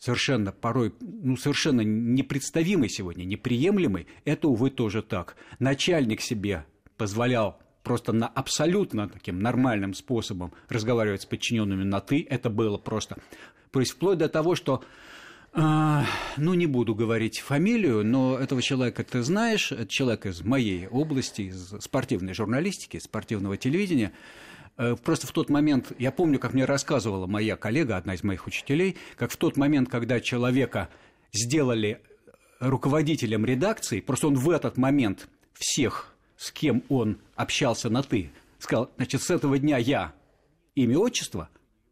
совершенно 0.00 0.50
порой, 0.50 0.92
ну, 1.00 1.36
совершенно 1.36 1.82
непредставимой 1.82 2.88
сегодня, 2.88 3.24
неприемлемой, 3.24 4.08
это, 4.24 4.48
увы, 4.48 4.70
тоже 4.70 5.02
так. 5.02 5.36
Начальник 5.60 6.22
себе 6.22 6.64
позволял 6.96 7.60
просто 7.84 8.12
на 8.12 8.26
абсолютно 8.26 9.08
таким 9.08 9.40
нормальным 9.40 9.94
способом 9.94 10.52
разговаривать 10.68 11.22
с 11.22 11.26
подчиненными 11.26 11.84
на 11.84 12.00
«ты», 12.00 12.26
это 12.28 12.50
было 12.50 12.78
просто. 12.78 13.18
То 13.70 13.80
есть 13.80 13.92
вплоть 13.92 14.18
до 14.18 14.28
того, 14.28 14.54
что 14.54 14.82
а, 15.52 16.06
ну, 16.36 16.54
не 16.54 16.66
буду 16.66 16.94
говорить 16.94 17.40
фамилию, 17.40 18.04
но 18.04 18.38
этого 18.38 18.62
человека 18.62 19.04
ты 19.04 19.22
знаешь, 19.22 19.72
это 19.72 19.86
человек 19.86 20.26
из 20.26 20.42
моей 20.42 20.86
области, 20.86 21.42
из 21.42 21.74
спортивной 21.80 22.34
журналистики, 22.34 22.98
спортивного 22.98 23.56
телевидения. 23.56 24.12
Э, 24.76 24.96
просто 24.96 25.26
в 25.26 25.32
тот 25.32 25.50
момент, 25.50 25.92
я 25.98 26.12
помню, 26.12 26.38
как 26.38 26.54
мне 26.54 26.64
рассказывала 26.64 27.26
моя 27.26 27.56
коллега, 27.56 27.96
одна 27.96 28.14
из 28.14 28.22
моих 28.22 28.46
учителей, 28.46 28.96
как 29.16 29.30
в 29.30 29.36
тот 29.36 29.56
момент, 29.56 29.88
когда 29.88 30.20
человека 30.20 30.88
сделали 31.32 32.00
руководителем 32.60 33.44
редакции, 33.44 34.00
просто 34.00 34.28
он 34.28 34.34
в 34.36 34.50
этот 34.50 34.76
момент 34.76 35.28
всех, 35.54 36.14
с 36.36 36.52
кем 36.52 36.82
он 36.88 37.18
общался 37.34 37.90
на 37.90 38.02
«ты», 38.02 38.30
сказал, 38.58 38.90
значит, 38.96 39.22
с 39.22 39.30
этого 39.30 39.58
дня 39.58 39.78
я 39.78 40.12
имя, 40.74 40.98
отчество, 40.98 41.48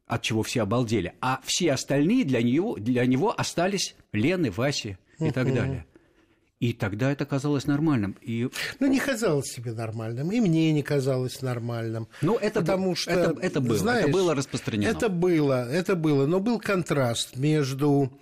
от 0.07 0.23
чего 0.23 0.43
все 0.43 0.63
обалдели, 0.63 1.15
а 1.21 1.41
все 1.45 1.73
остальные 1.73 2.25
для 2.25 2.43
него, 2.43 2.77
для 2.77 3.05
него 3.07 3.35
остались 3.39 3.95
Лены, 4.13 4.51
Васи 4.51 4.99
и 5.19 5.31
так 5.31 5.53
далее. 5.55 5.87
И 6.61 6.73
тогда 6.73 7.13
это 7.13 7.25
казалось 7.25 7.67
нормальным. 7.67 8.17
И... 8.21 8.49
Ну, 8.81 8.87
не 8.89 8.99
казалось 8.99 9.47
себе 9.47 9.73
нормальным, 9.73 10.33
и 10.33 10.41
мне 10.41 10.73
не 10.73 10.83
казалось 10.83 11.41
нормальным. 11.41 12.09
Ну, 12.21 12.37
это, 12.37 12.61
потому 12.61 12.97
что, 12.97 13.11
это, 13.13 13.41
это 13.41 13.61
было, 13.61 13.79
знаешь, 13.79 14.05
это 14.05 14.13
было 14.13 14.35
распространено. 14.35 14.89
Это 14.89 15.09
было, 15.09 15.71
это 15.71 15.95
было, 15.95 16.27
но 16.27 16.41
был 16.41 16.59
контраст 16.59 17.37
между 17.37 18.13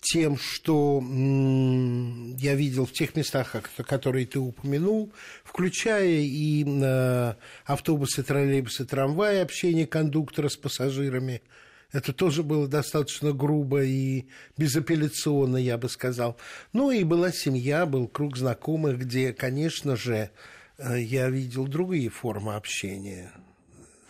тем, 0.00 0.36
что 0.36 1.02
я 1.02 2.54
видел 2.54 2.84
в 2.84 2.92
тех 2.92 3.16
местах, 3.16 3.56
которые 3.86 4.26
ты 4.26 4.40
упомянул, 4.40 5.10
включая 5.42 6.20
и 6.20 6.64
э, 6.66 7.34
автобусы, 7.64 8.22
троллейбусы, 8.22 8.84
трамваи, 8.84 9.38
общение 9.38 9.86
кондуктора 9.86 10.50
с 10.50 10.56
пассажирами– 10.56 11.40
это 11.96 12.12
тоже 12.12 12.42
было 12.42 12.68
достаточно 12.68 13.32
грубо 13.32 13.82
и 13.82 14.26
безапелляционно, 14.58 15.56
я 15.56 15.78
бы 15.78 15.88
сказал. 15.88 16.36
Ну 16.74 16.90
и 16.90 17.04
была 17.04 17.32
семья, 17.32 17.86
был 17.86 18.06
круг 18.06 18.36
знакомых, 18.36 18.98
где, 18.98 19.32
конечно 19.32 19.96
же, 19.96 20.30
э, 20.76 21.00
я 21.00 21.30
видел 21.30 21.66
другие 21.66 22.10
формы 22.10 22.54
общения. 22.54 23.32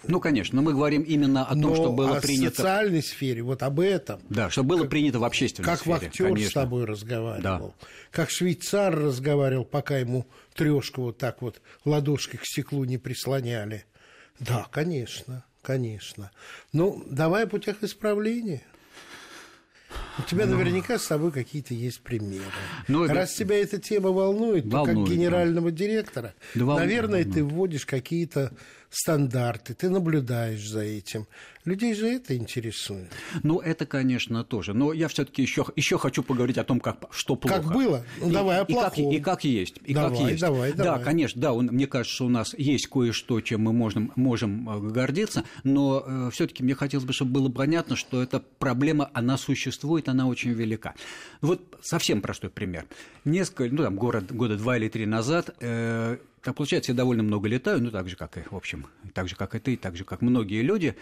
Ну, 0.08 0.18
конечно, 0.18 0.56
но 0.56 0.62
мы 0.62 0.72
говорим 0.72 1.02
именно 1.02 1.44
о 1.44 1.50
том, 1.50 1.60
но 1.60 1.74
что 1.76 1.92
было 1.92 2.16
о 2.16 2.20
принято... 2.20 2.54
в 2.54 2.56
социальной 2.56 3.02
сфере, 3.04 3.42
вот 3.42 3.62
об 3.62 3.78
этом. 3.78 4.20
Да, 4.30 4.50
что 4.50 4.64
было 4.64 4.82
как, 4.82 4.90
принято 4.90 5.20
в 5.20 5.24
общественной 5.24 5.66
как 5.66 5.80
сфере. 5.80 5.94
Как 5.94 6.08
актер 6.08 6.40
с 6.40 6.52
тобой 6.52 6.84
разговаривал. 6.86 7.74
Да. 7.78 7.86
Как 8.10 8.30
швейцар 8.30 8.96
разговаривал, 8.96 9.64
пока 9.64 9.98
ему 9.98 10.26
трешку 10.54 11.02
вот 11.02 11.18
так 11.18 11.40
вот 11.40 11.60
ладошкой 11.84 12.40
к 12.40 12.46
стеклу 12.46 12.82
не 12.82 12.98
прислоняли. 12.98 13.84
Да, 14.40 14.66
конечно 14.72 15.44
конечно. 15.66 16.30
Ну, 16.72 17.02
давай 17.10 17.44
о 17.44 17.46
путях 17.48 17.82
исправления. 17.82 18.62
У 20.18 20.22
тебя 20.22 20.46
ну, 20.46 20.56
наверняка 20.56 20.98
с 20.98 21.04
собой 21.04 21.32
какие-то 21.32 21.74
есть 21.74 22.00
примеры. 22.02 22.44
Ну, 22.86 23.06
Раз 23.06 23.30
да, 23.30 23.36
тебя 23.36 23.60
эта 23.60 23.78
тема 23.78 24.10
волнует, 24.10 24.64
волнует 24.66 24.96
то 24.96 25.04
как 25.04 25.12
генерального 25.12 25.70
да. 25.70 25.76
директора, 25.76 26.34
да, 26.54 26.64
наверное, 26.64 27.24
волнует. 27.24 27.34
ты 27.34 27.44
вводишь 27.44 27.86
какие-то 27.86 28.52
стандарты, 28.90 29.74
ты 29.74 29.90
наблюдаешь 29.90 30.66
за 30.66 30.82
этим. 30.82 31.26
Людей 31.66 31.94
же 31.94 32.06
это 32.06 32.36
интересует. 32.36 33.10
Ну, 33.42 33.58
это, 33.58 33.86
конечно, 33.86 34.44
тоже. 34.44 34.72
Но 34.72 34.92
я 34.92 35.08
все-таки 35.08 35.42
еще, 35.42 35.66
еще 35.74 35.98
хочу 35.98 36.22
поговорить 36.22 36.58
о 36.58 36.64
том, 36.64 36.78
как, 36.78 36.98
что 37.10 37.34
плохо. 37.34 37.60
Как 37.60 37.72
было? 37.72 38.04
Ну, 38.20 38.30
давай 38.30 38.60
о 38.60 38.64
и, 38.64 38.72
как, 38.72 38.96
и 38.96 39.18
как 39.18 39.42
есть. 39.42 39.78
И 39.84 39.92
давай, 39.92 40.10
как 40.10 40.30
есть. 40.30 40.40
давай, 40.40 40.72
давай. 40.72 40.98
Да, 40.98 41.04
конечно, 41.04 41.42
да, 41.42 41.52
он, 41.52 41.66
мне 41.66 41.88
кажется, 41.88 42.24
у 42.24 42.28
нас 42.28 42.54
есть 42.56 42.86
кое-что, 42.86 43.40
чем 43.40 43.62
мы 43.62 43.72
можем, 43.72 44.12
можем 44.14 44.70
э, 44.70 44.90
гордиться, 44.92 45.42
но 45.64 46.04
э, 46.06 46.30
все-таки 46.32 46.62
мне 46.62 46.76
хотелось 46.76 47.04
бы, 47.04 47.12
чтобы 47.12 47.32
было 47.32 47.48
понятно, 47.48 47.96
что 47.96 48.22
эта 48.22 48.38
проблема, 48.60 49.10
она 49.12 49.36
существует, 49.36 50.08
она 50.08 50.28
очень 50.28 50.52
велика. 50.52 50.94
Вот 51.40 51.60
совсем 51.82 52.20
простой 52.20 52.50
пример. 52.50 52.86
Несколько, 53.24 53.74
ну, 53.74 53.82
там, 53.82 53.96
город, 53.96 54.30
года 54.30 54.56
два 54.56 54.76
или 54.76 54.88
три 54.88 55.04
назад 55.04 55.52
э, 55.58 56.18
так 56.46 56.54
получается, 56.54 56.92
я 56.92 56.96
довольно 56.96 57.24
много 57.24 57.48
летаю, 57.48 57.82
ну, 57.82 57.90
так 57.90 58.08
же, 58.08 58.14
как 58.14 58.38
и, 58.38 58.42
в 58.48 58.54
общем, 58.54 58.86
так 59.14 59.28
же, 59.28 59.34
как 59.34 59.56
и 59.56 59.58
ты, 59.58 59.76
так 59.76 59.96
же, 59.96 60.04
как 60.04 60.22
многие 60.22 60.62
люди. 60.62 60.94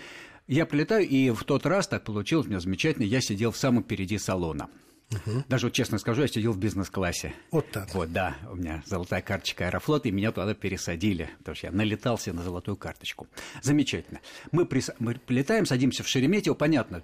Я 0.46 0.66
прилетаю, 0.66 1.08
и 1.08 1.30
в 1.30 1.44
тот 1.44 1.64
раз 1.64 1.88
так 1.88 2.04
получилось, 2.04 2.46
у 2.46 2.50
меня 2.50 2.60
замечательно, 2.60 3.04
я 3.04 3.20
сидел 3.20 3.50
в 3.50 3.56
самом 3.56 3.82
впереди 3.82 4.18
салона. 4.18 4.68
Угу. 5.10 5.44
Даже 5.48 5.66
вот 5.66 5.72
честно 5.72 5.98
скажу, 5.98 6.22
я 6.22 6.28
сидел 6.28 6.52
в 6.52 6.58
бизнес-классе. 6.58 7.34
Вот 7.50 7.70
так. 7.70 7.94
Вот, 7.94 8.12
да, 8.12 8.36
у 8.50 8.56
меня 8.56 8.82
золотая 8.86 9.22
карточка 9.22 9.66
Аэрофлота, 9.66 10.08
и 10.08 10.12
меня 10.12 10.32
туда 10.32 10.54
пересадили, 10.54 11.30
потому 11.38 11.54
что 11.54 11.66
я 11.68 11.72
налетался 11.72 12.32
на 12.32 12.42
золотую 12.42 12.76
карточку. 12.76 13.26
Замечательно. 13.62 14.20
Мы, 14.52 14.66
прис... 14.66 14.90
мы 14.98 15.14
прилетаем, 15.14 15.66
садимся 15.66 16.02
в 16.02 16.08
Шереметьево, 16.08 16.54
понятно, 16.54 17.02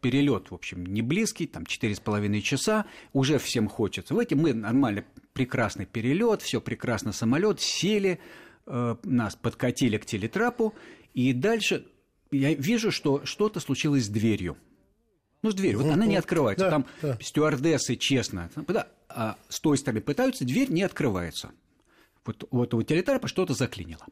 перелет, 0.00 0.50
в 0.50 0.54
общем, 0.54 0.84
не 0.84 1.02
близкий, 1.02 1.46
там 1.46 1.62
4,5 1.64 2.40
часа, 2.40 2.86
уже 3.12 3.38
всем 3.38 3.68
хочется. 3.68 4.14
В 4.14 4.18
эти 4.18 4.34
мы 4.34 4.52
нормально, 4.52 5.04
прекрасный 5.32 5.86
перелет, 5.86 6.42
все 6.42 6.60
прекрасно, 6.60 7.12
самолет, 7.12 7.60
сели, 7.60 8.18
э, 8.66 8.96
нас 9.04 9.36
подкатили 9.36 9.98
к 9.98 10.06
телетрапу, 10.06 10.74
и 11.14 11.32
дальше 11.32 11.86
я 12.32 12.54
вижу, 12.54 12.90
что 12.90 13.24
что-то 13.24 13.60
случилось 13.60 14.06
с 14.06 14.08
дверью. 14.08 14.56
Ну, 15.42 15.50
с 15.50 15.54
дверью. 15.54 15.80
Вот 15.80 15.92
она 15.92 16.06
не 16.06 16.16
открывается. 16.16 16.66
Да, 16.66 16.70
Там 16.70 16.86
да. 17.00 17.18
стюардессы, 17.20 17.96
честно, 17.96 18.50
да, 18.68 18.88
а 19.08 19.36
с 19.48 19.60
той 19.60 19.76
стороны 19.76 20.00
пытаются, 20.00 20.44
дверь 20.44 20.70
не 20.70 20.82
открывается. 20.82 21.50
Вот, 22.24 22.46
вот 22.50 22.74
у 22.74 22.82
телетрапа 22.82 23.26
что-то 23.26 23.54
заклинило 23.54 24.06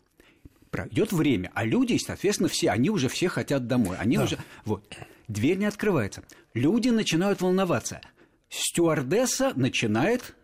идет 0.90 1.12
время, 1.12 1.50
а 1.54 1.64
люди, 1.64 1.98
соответственно, 1.98 2.48
все, 2.48 2.70
они 2.70 2.90
уже 2.90 3.08
все 3.08 3.28
хотят 3.28 3.66
домой. 3.66 3.96
Они 3.98 4.16
да. 4.16 4.24
уже. 4.24 4.38
Вот. 4.64 4.84
Дверь 5.28 5.58
не 5.58 5.66
открывается. 5.66 6.22
Люди 6.54 6.88
начинают 6.88 7.40
волноваться. 7.40 8.00
Стюардесса 8.48 9.52
начинает 9.54 10.34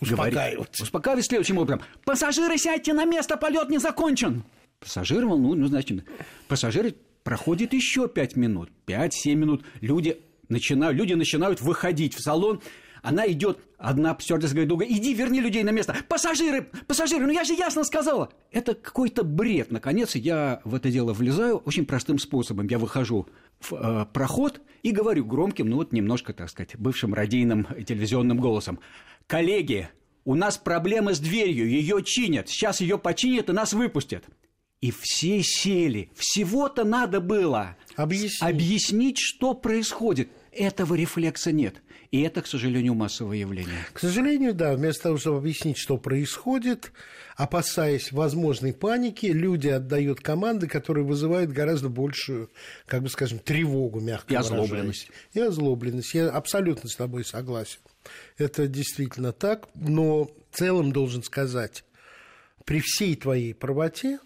Успокаиваться. 0.00 0.82
успокаивать 0.82 1.26
следующим 1.26 1.58
образом. 1.58 1.82
Пассажиры, 2.04 2.56
сядьте 2.58 2.92
на 2.92 3.04
место, 3.04 3.36
полет 3.36 3.68
не 3.70 3.78
закончен. 3.78 4.44
Пассажиры 4.80 5.26
волнуют, 5.26 5.58
ну, 5.58 5.66
значит, 5.66 6.04
пассажиры 6.48 6.94
проходит 7.22 7.74
еще 7.74 8.08
5 8.08 8.36
минут, 8.36 8.70
5-7 8.86 9.34
минут. 9.34 9.62
Люди 9.82 10.18
начинают, 10.48 10.96
люди 10.96 11.12
начинают 11.12 11.60
выходить 11.60 12.14
в 12.14 12.22
салон. 12.22 12.62
Она 13.02 13.30
идет, 13.30 13.58
одна 13.76 14.16
стюардесса 14.18 14.54
говорит, 14.54 14.68
другая, 14.68 14.88
иди, 14.88 15.12
верни 15.12 15.40
людей 15.40 15.64
на 15.64 15.70
место. 15.70 15.96
Пассажиры, 16.08 16.70
пассажиры, 16.86 17.26
ну 17.26 17.32
я 17.32 17.44
же 17.44 17.52
ясно 17.52 17.84
сказала. 17.84 18.30
Это 18.52 18.74
какой-то 18.74 19.22
бред. 19.22 19.70
Наконец 19.70 20.14
я 20.14 20.62
в 20.64 20.74
это 20.74 20.90
дело 20.90 21.12
влезаю 21.12 21.58
очень 21.58 21.84
простым 21.84 22.18
способом. 22.18 22.66
Я 22.66 22.78
выхожу 22.78 23.28
в 23.58 23.74
э, 23.74 24.06
проход 24.12 24.62
и 24.82 24.92
говорю 24.92 25.26
громким, 25.26 25.68
ну 25.68 25.76
вот 25.76 25.92
немножко, 25.92 26.32
так 26.32 26.48
сказать, 26.48 26.74
бывшим 26.78 27.12
радийным 27.12 27.66
телевизионным 27.86 28.38
голосом. 28.38 28.80
Коллеги, 29.26 29.90
у 30.24 30.34
нас 30.34 30.56
проблемы 30.56 31.14
с 31.14 31.20
дверью, 31.20 31.68
ее 31.68 32.02
чинят. 32.02 32.48
Сейчас 32.48 32.80
ее 32.80 32.98
починят 32.98 33.50
и 33.50 33.52
нас 33.52 33.74
выпустят. 33.74 34.24
И 34.80 34.92
все 34.92 35.42
сели. 35.42 36.10
Всего-то 36.14 36.84
надо 36.84 37.20
было 37.20 37.76
объяснить. 37.96 38.42
объяснить, 38.42 39.18
что 39.18 39.54
происходит. 39.54 40.30
Этого 40.52 40.94
рефлекса 40.94 41.52
нет. 41.52 41.82
И 42.10 42.22
это, 42.22 42.42
к 42.42 42.46
сожалению, 42.48 42.94
массовое 42.94 43.36
явление. 43.36 43.76
К 43.92 44.00
сожалению, 44.00 44.52
да. 44.52 44.74
Вместо 44.74 45.04
того, 45.04 45.18
чтобы 45.18 45.38
объяснить, 45.38 45.78
что 45.78 45.96
происходит, 45.96 46.92
опасаясь 47.36 48.10
возможной 48.10 48.72
паники, 48.72 49.26
люди 49.26 49.68
отдают 49.68 50.20
команды, 50.20 50.66
которые 50.66 51.04
вызывают 51.04 51.50
гораздо 51.50 51.88
большую, 51.88 52.50
как 52.86 53.02
бы 53.02 53.10
скажем, 53.10 53.38
тревогу, 53.38 54.00
мягко 54.00 54.32
И 54.32 54.36
озлобленность. 54.36 55.08
И 55.34 55.40
озлобленность. 55.40 56.14
Я 56.14 56.30
абсолютно 56.30 56.88
с 56.88 56.96
тобой 56.96 57.24
согласен. 57.24 57.78
Это 58.38 58.66
действительно 58.66 59.32
так. 59.32 59.68
Но 59.74 60.24
в 60.24 60.56
целом 60.56 60.90
должен 60.90 61.22
сказать, 61.22 61.84
при 62.64 62.80
всей 62.80 63.14
твоей 63.14 63.54
правоте, 63.54 64.18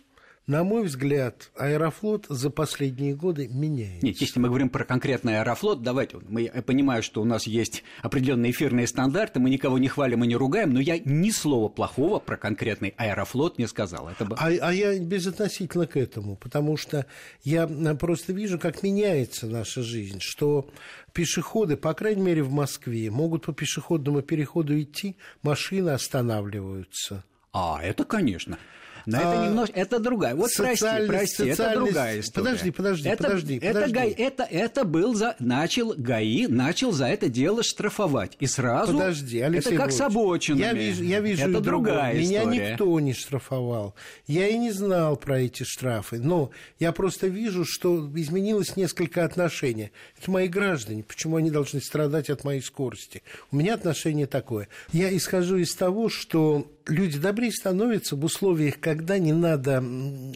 на 0.46 0.62
мой 0.62 0.84
взгляд, 0.84 1.50
Аэрофлот 1.56 2.26
за 2.28 2.50
последние 2.50 3.14
годы 3.14 3.48
меняется. 3.48 4.04
Нет, 4.04 4.18
если 4.18 4.38
мы 4.38 4.48
говорим 4.48 4.68
про 4.68 4.84
конкретный 4.84 5.40
Аэрофлот, 5.40 5.82
давайте, 5.82 6.18
мы, 6.28 6.42
я 6.42 6.62
понимаю, 6.62 7.02
что 7.02 7.22
у 7.22 7.24
нас 7.24 7.46
есть 7.46 7.82
определенные 8.02 8.52
эфирные 8.52 8.86
стандарты, 8.86 9.40
мы 9.40 9.48
никого 9.48 9.78
не 9.78 9.88
хвалим 9.88 10.22
и 10.22 10.26
не 10.26 10.36
ругаем, 10.36 10.74
но 10.74 10.80
я 10.80 10.98
ни 10.98 11.30
слова 11.30 11.68
плохого 11.68 12.18
про 12.18 12.36
конкретный 12.36 12.94
Аэрофлот 12.98 13.58
не 13.58 13.66
сказал. 13.66 14.08
Это... 14.08 14.26
А, 14.36 14.48
а 14.48 14.72
я 14.72 14.98
безотносительно 14.98 15.86
к 15.86 15.96
этому, 15.96 16.36
потому 16.36 16.76
что 16.76 17.06
я 17.42 17.66
просто 17.98 18.34
вижу, 18.34 18.58
как 18.58 18.82
меняется 18.82 19.46
наша 19.46 19.82
жизнь, 19.82 20.18
что 20.20 20.68
пешеходы, 21.14 21.78
по 21.78 21.94
крайней 21.94 22.22
мере 22.22 22.42
в 22.42 22.52
Москве, 22.52 23.10
могут 23.10 23.46
по 23.46 23.54
пешеходному 23.54 24.20
переходу 24.20 24.78
идти, 24.78 25.16
машины 25.42 25.90
останавливаются. 25.90 27.24
А, 27.52 27.80
это, 27.82 28.04
конечно. 28.04 28.58
Но 29.06 29.18
а, 29.18 29.20
это 29.20 29.46
немножко, 29.46 29.80
это 29.80 29.98
другая. 29.98 30.34
Вот 30.34 30.50
прости, 30.56 30.86
прости, 31.06 31.46
это 31.46 31.72
другая 31.74 32.20
история. 32.20 32.44
Подожди, 32.46 32.70
подожди, 32.70 33.08
это, 33.08 33.22
подожди. 33.24 33.56
Это, 33.56 33.74
подожди. 33.74 33.94
ГАИ, 33.94 34.10
это, 34.12 34.42
это 34.44 34.84
был 34.84 35.14
за, 35.14 35.36
начал 35.38 35.94
ГАИ, 35.96 36.46
начал 36.46 36.92
за 36.92 37.06
это 37.06 37.28
дело 37.28 37.62
штрафовать. 37.62 38.36
И 38.40 38.46
сразу 38.46 38.92
подожди, 38.92 39.40
Алексей 39.40 39.74
это 39.74 39.82
как 39.82 39.92
с 39.92 40.00
обочинами. 40.00 40.60
Я 40.60 40.72
вижу, 40.72 41.04
я 41.04 41.20
вижу 41.20 41.50
это 41.50 41.60
другая 41.60 42.14
Меня 42.14 42.40
история. 42.40 42.70
никто 42.70 43.00
не 43.00 43.12
штрафовал. 43.12 43.94
Я 44.26 44.48
и 44.48 44.56
не 44.56 44.72
знал 44.72 45.16
про 45.16 45.40
эти 45.40 45.62
штрафы. 45.64 46.18
Но 46.18 46.50
я 46.78 46.92
просто 46.92 47.26
вижу, 47.26 47.64
что 47.64 48.10
изменилось 48.14 48.76
несколько 48.76 49.24
отношений. 49.24 49.92
Это 50.20 50.30
мои 50.30 50.48
граждане. 50.48 51.02
Почему 51.02 51.36
они 51.36 51.50
должны 51.50 51.80
страдать 51.80 52.30
от 52.30 52.44
моей 52.44 52.62
скорости? 52.62 53.22
У 53.50 53.56
меня 53.56 53.74
отношение 53.74 54.26
такое. 54.26 54.68
Я 54.92 55.14
исхожу 55.14 55.56
из 55.56 55.74
того, 55.74 56.08
что 56.08 56.70
люди 56.86 57.18
добрее 57.18 57.52
становятся 57.52 58.16
в 58.16 58.24
условиях, 58.24 58.80
когда 58.80 59.18
не 59.18 59.32
надо 59.32 59.82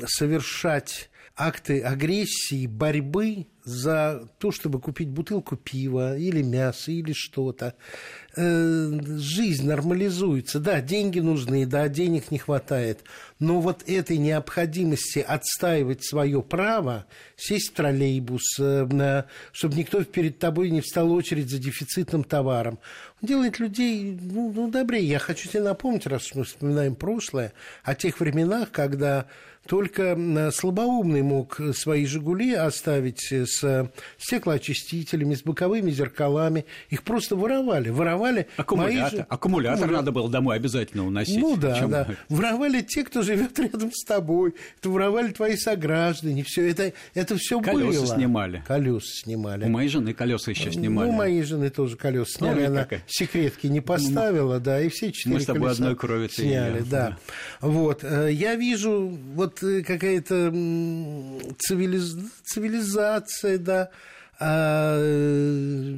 совершать 0.06 1.10
акты 1.38 1.80
агрессии, 1.80 2.66
борьбы 2.66 3.46
за 3.64 4.28
то, 4.38 4.50
чтобы 4.50 4.80
купить 4.80 5.08
бутылку 5.08 5.56
пива 5.56 6.16
или 6.16 6.42
мяса 6.42 6.90
или 6.90 7.12
что-то. 7.12 7.74
Э, 8.34 8.90
жизнь 9.18 9.66
нормализуется. 9.66 10.58
Да, 10.58 10.80
деньги 10.80 11.20
нужны, 11.20 11.66
да, 11.66 11.88
денег 11.88 12.30
не 12.30 12.38
хватает. 12.38 13.00
Но 13.38 13.60
вот 13.60 13.82
этой 13.86 14.16
необходимости 14.16 15.18
отстаивать 15.18 16.04
свое 16.04 16.42
право, 16.42 17.06
сесть 17.36 17.70
в 17.70 17.74
троллейбус, 17.74 18.58
э, 18.58 19.24
чтобы 19.52 19.74
никто 19.76 20.02
перед 20.02 20.38
тобой 20.38 20.70
не 20.70 20.80
встал 20.80 21.12
очередь 21.12 21.50
за 21.50 21.58
дефицитным 21.58 22.24
товаром, 22.24 22.78
делает 23.20 23.58
людей 23.58 24.18
ну, 24.20 24.50
ну, 24.54 24.70
добрее. 24.70 25.06
Я 25.06 25.18
хочу 25.18 25.48
тебе 25.48 25.62
напомнить, 25.62 26.06
раз 26.06 26.34
мы 26.34 26.44
вспоминаем 26.44 26.94
прошлое, 26.94 27.52
о 27.84 27.94
тех 27.94 28.18
временах, 28.20 28.70
когда 28.70 29.26
только 29.68 30.50
слабоумный 30.52 31.22
мог 31.22 31.60
свои 31.74 32.06
«Жигули» 32.06 32.54
оставить 32.54 33.30
с 33.30 33.90
стеклоочистителями, 34.16 35.34
с 35.34 35.42
боковыми 35.42 35.90
зеркалами. 35.90 36.64
Их 36.88 37.02
просто 37.02 37.36
воровали. 37.36 37.90
Воровали 37.90 38.48
Аккумулятор, 38.56 39.12
мои... 39.12 39.26
Аккумулятор 39.28 39.90
надо 39.90 40.10
было 40.10 40.30
домой 40.30 40.56
обязательно 40.56 41.06
уносить. 41.06 41.38
Ну 41.38 41.56
да, 41.56 41.78
Чем... 41.78 41.90
да. 41.90 42.08
Воровали 42.28 42.80
те, 42.80 43.04
кто 43.04 43.22
живет 43.22 43.58
рядом 43.58 43.92
с 43.92 44.04
тобой. 44.04 44.54
Это 44.78 44.88
воровали 44.88 45.32
твои 45.32 45.56
сограждане. 45.56 46.44
Все 46.44 46.70
это, 46.70 46.92
это 47.14 47.36
все 47.36 47.60
было. 47.60 47.80
Колеса 47.80 48.16
снимали. 48.16 48.64
Колеса 48.66 49.22
снимали. 49.22 49.66
У 49.66 49.68
моей 49.68 49.88
жены 49.88 50.14
колеса 50.14 50.50
еще 50.50 50.72
снимали. 50.72 51.08
Ну, 51.08 51.12
у 51.12 51.16
моей 51.16 51.42
жены 51.42 51.68
тоже 51.70 51.96
колеса 51.96 52.38
сняли. 52.38 52.60
Ну, 52.60 52.66
Она 52.68 52.82
какая? 52.84 53.02
секретки 53.06 53.66
не 53.66 53.80
поставила, 53.80 54.54
ну, 54.54 54.60
да, 54.60 54.80
и 54.80 54.88
все 54.88 55.12
четыре 55.12 55.34
Мы 55.36 55.40
с 55.42 55.46
тобой 55.46 55.70
одной 55.72 55.94
крови 55.94 56.28
сняли, 56.28 56.80
да. 56.80 57.18
да. 57.60 57.68
Вот. 57.68 58.02
Э, 58.02 58.30
я 58.32 58.54
вижу 58.54 59.08
вот 59.34 59.57
э, 59.57 59.57
какая-то 59.60 60.50
цивилиз... 61.58 62.16
цивилизация, 62.44 63.58
да, 63.58 63.90
а 64.40 64.96
э, 65.00 65.94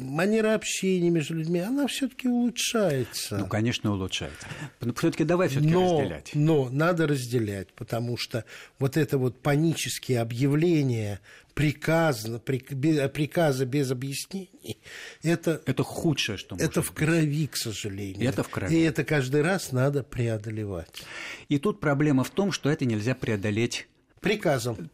манера 0.00 0.54
общения 0.54 1.08
между 1.08 1.34
людьми, 1.34 1.60
она 1.60 1.86
все-таки 1.86 2.28
улучшается. 2.28 3.38
Ну, 3.38 3.46
конечно, 3.46 3.92
улучшается. 3.92 4.46
Но 4.82 4.92
все-таки 4.92 5.24
давай 5.24 5.48
все-таки 5.48 5.74
разделять. 5.74 6.30
Но 6.34 6.68
надо 6.68 7.06
разделять, 7.06 7.68
потому 7.72 8.18
что 8.18 8.44
вот 8.78 8.98
это 8.98 9.16
вот 9.16 9.40
панические 9.40 10.20
объявления 10.20 11.20
приказа, 11.60 12.38
приказа 12.38 13.66
без 13.66 13.90
объяснений, 13.90 14.78
это... 15.22 15.60
Это 15.66 15.82
худшее, 15.82 16.38
что 16.38 16.54
может 16.54 16.70
Это 16.70 16.82
в 16.82 16.92
крови, 16.92 17.46
к 17.48 17.56
сожалению. 17.56 18.26
Это 18.26 18.42
в 18.42 18.48
крови. 18.48 18.74
И 18.74 18.80
это 18.80 19.04
каждый 19.04 19.42
раз 19.42 19.70
надо 19.70 20.02
преодолевать. 20.02 21.02
И 21.50 21.58
тут 21.58 21.78
проблема 21.80 22.24
в 22.24 22.30
том, 22.30 22.50
что 22.50 22.70
это 22.70 22.86
нельзя 22.86 23.14
преодолеть 23.14 23.86
Приказом. 24.20 24.90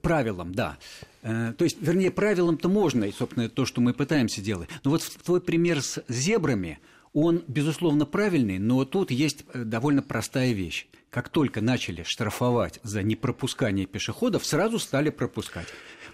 Правилом, 0.00 0.54
да. 0.54 0.78
Э, 1.22 1.52
то 1.56 1.64
есть, 1.64 1.76
вернее, 1.82 2.10
правилом-то 2.10 2.70
можно, 2.70 3.04
и, 3.04 3.12
собственно, 3.12 3.50
то, 3.50 3.66
что 3.66 3.82
мы 3.82 3.92
пытаемся 3.92 4.40
делать. 4.40 4.70
Но 4.84 4.90
вот 4.90 5.02
твой 5.22 5.42
пример 5.42 5.82
с 5.82 6.02
зебрами, 6.08 6.78
он, 7.12 7.42
безусловно, 7.46 8.06
правильный, 8.06 8.58
но 8.58 8.86
тут 8.86 9.10
есть 9.10 9.44
э, 9.52 9.64
довольно 9.64 10.00
простая 10.00 10.52
вещь. 10.52 10.86
Как 11.10 11.28
только 11.28 11.60
начали 11.60 12.04
штрафовать 12.04 12.80
за 12.82 13.02
непропускание 13.02 13.84
пешеходов, 13.84 14.46
сразу 14.46 14.78
стали 14.78 15.10
пропускать. 15.10 15.66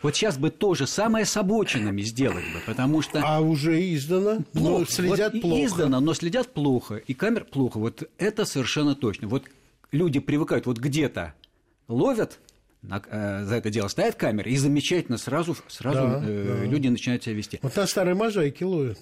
Вот 0.02 0.14
сейчас 0.14 0.38
бы 0.38 0.50
то 0.50 0.74
же 0.74 0.86
самое 0.86 1.24
с 1.24 1.36
обочинами 1.36 2.02
сделать 2.02 2.44
бы, 2.52 2.60
потому 2.66 3.02
что... 3.02 3.22
А 3.24 3.40
уже 3.40 3.94
издано, 3.94 4.42
плохо. 4.52 4.80
но 4.80 4.84
следят 4.84 5.32
вот 5.32 5.42
плохо. 5.42 5.64
Издано, 5.64 6.00
но 6.00 6.14
следят 6.14 6.52
плохо, 6.52 6.96
и 6.96 7.14
камер 7.14 7.44
плохо. 7.44 7.78
Вот 7.78 8.08
это 8.18 8.44
совершенно 8.44 8.94
точно. 8.94 9.28
Вот 9.28 9.44
люди 9.92 10.20
привыкают, 10.20 10.66
вот 10.66 10.78
где-то 10.78 11.34
ловят, 11.88 12.38
на, 12.82 13.02
э, 13.08 13.44
за 13.44 13.56
это 13.56 13.70
дело 13.70 13.88
ставят 13.88 14.16
камеры, 14.16 14.50
и 14.50 14.56
замечательно 14.56 15.18
сразу, 15.18 15.56
сразу 15.68 15.98
да, 15.98 16.22
э, 16.24 16.58
да. 16.60 16.64
люди 16.64 16.88
начинают 16.88 17.24
себя 17.24 17.34
вести. 17.34 17.58
Вот 17.62 17.74
на 17.76 17.86
старой 17.86 18.14
можайке 18.14 18.64
ловят. 18.64 18.98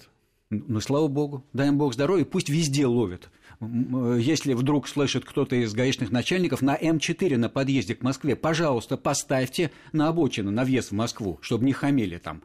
Ну, 0.49 0.79
слава 0.79 1.07
богу, 1.07 1.43
дай 1.53 1.67
им 1.67 1.77
бог 1.77 1.93
здоровья, 1.93 2.23
пусть 2.23 2.49
везде 2.49 2.85
ловят. 2.85 3.29
Э, 3.59 4.17
если 4.19 4.53
вдруг 4.53 4.87
слышит 4.87 5.25
кто-то 5.25 5.55
из 5.55 5.73
гаишных 5.73 6.11
начальников 6.11 6.61
на 6.61 6.75
М4 6.75 7.37
на 7.37 7.49
подъезде 7.49 7.95
к 7.95 8.03
Москве, 8.03 8.35
пожалуйста, 8.35 8.97
поставьте 8.97 9.71
на 9.93 10.07
обочину, 10.07 10.51
на 10.51 10.63
въезд 10.63 10.91
в 10.91 10.95
Москву, 10.95 11.39
чтобы 11.41 11.65
не 11.65 11.73
хамили 11.73 12.17
там. 12.17 12.41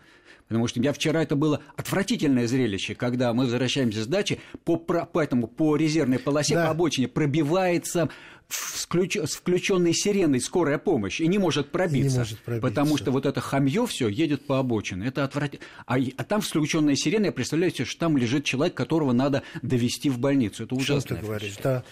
Потому 0.48 0.66
что 0.66 0.80
я 0.80 0.92
вчера 0.92 1.22
это 1.22 1.36
было 1.36 1.62
отвратительное 1.76 2.48
зрелище, 2.48 2.96
когда 2.96 3.32
мы 3.32 3.44
возвращаемся 3.44 4.02
с 4.02 4.06
дачи, 4.08 4.40
по, 4.64 4.76
по, 4.76 5.20
этому, 5.20 5.46
по 5.46 5.76
резервной 5.76 6.18
полосе, 6.18 6.56
да. 6.56 6.64
по 6.64 6.70
обочине 6.72 7.06
пробивается 7.06 8.08
включ... 8.50 9.16
с 9.16 9.36
включенной 9.36 9.94
сиреной 9.94 10.40
скорая 10.40 10.78
помощь 10.78 11.20
и 11.20 11.26
не 11.26 11.38
может 11.38 11.70
пробиться, 11.70 12.10
не 12.10 12.18
может 12.18 12.38
пробиться. 12.40 12.68
потому 12.68 12.96
что 12.96 13.10
вот 13.10 13.26
это 13.26 13.40
хамье 13.40 13.86
все 13.86 14.08
едет 14.08 14.46
по 14.46 14.58
обочине. 14.58 15.06
Это 15.06 15.24
отвратительно. 15.24 15.68
А, 15.86 15.96
а 16.16 16.24
там 16.24 16.40
включенная 16.40 16.96
сирена, 16.96 17.26
я 17.26 17.32
представляю 17.32 17.72
себе, 17.72 17.84
что 17.84 18.00
там 18.00 18.16
лежит 18.16 18.44
человек, 18.44 18.74
которого 18.74 19.12
надо 19.12 19.42
довести 19.62 20.10
в 20.10 20.18
больницу. 20.18 20.64
Это 20.64 20.74
ужасно. 20.74 21.00
Что 21.00 21.14
ты 21.16 21.20
говоришь, 21.22 21.56
да. 21.62 21.84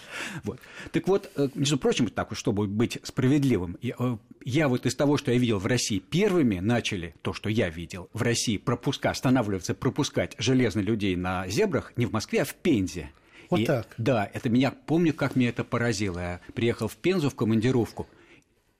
Вот. 0.43 0.59
Так 0.91 1.07
вот, 1.07 1.31
э, 1.35 1.49
между 1.55 1.77
прочим, 1.77 2.07
так, 2.09 2.35
чтобы 2.35 2.67
быть 2.67 2.99
справедливым, 3.03 3.77
я, 3.81 3.95
э, 3.97 4.17
я 4.43 4.67
вот 4.67 4.85
из 4.85 4.95
того, 4.95 5.17
что 5.17 5.31
я 5.31 5.37
видел 5.37 5.59
в 5.59 5.65
России, 5.65 5.99
первыми 5.99 6.59
начали 6.59 7.15
то, 7.21 7.33
что 7.33 7.49
я 7.49 7.69
видел 7.69 8.09
в 8.13 8.21
России, 8.21 8.57
пропуска, 8.57 9.09
останавливаться, 9.09 9.73
пропускать 9.73 10.35
железных 10.37 10.85
людей 10.85 11.15
на 11.15 11.47
зебрах 11.47 11.93
не 11.95 12.05
в 12.05 12.11
Москве, 12.11 12.41
а 12.41 12.45
в 12.45 12.53
Пензе. 12.55 13.11
Вот 13.49 13.59
и, 13.59 13.65
так. 13.65 13.87
Да, 13.97 14.29
это 14.33 14.49
меня, 14.49 14.71
помню, 14.71 15.13
как 15.13 15.35
меня 15.35 15.49
это 15.49 15.63
поразило. 15.63 16.19
Я 16.19 16.41
приехал 16.53 16.87
в 16.87 16.95
Пензу 16.95 17.29
в 17.29 17.35
командировку. 17.35 18.07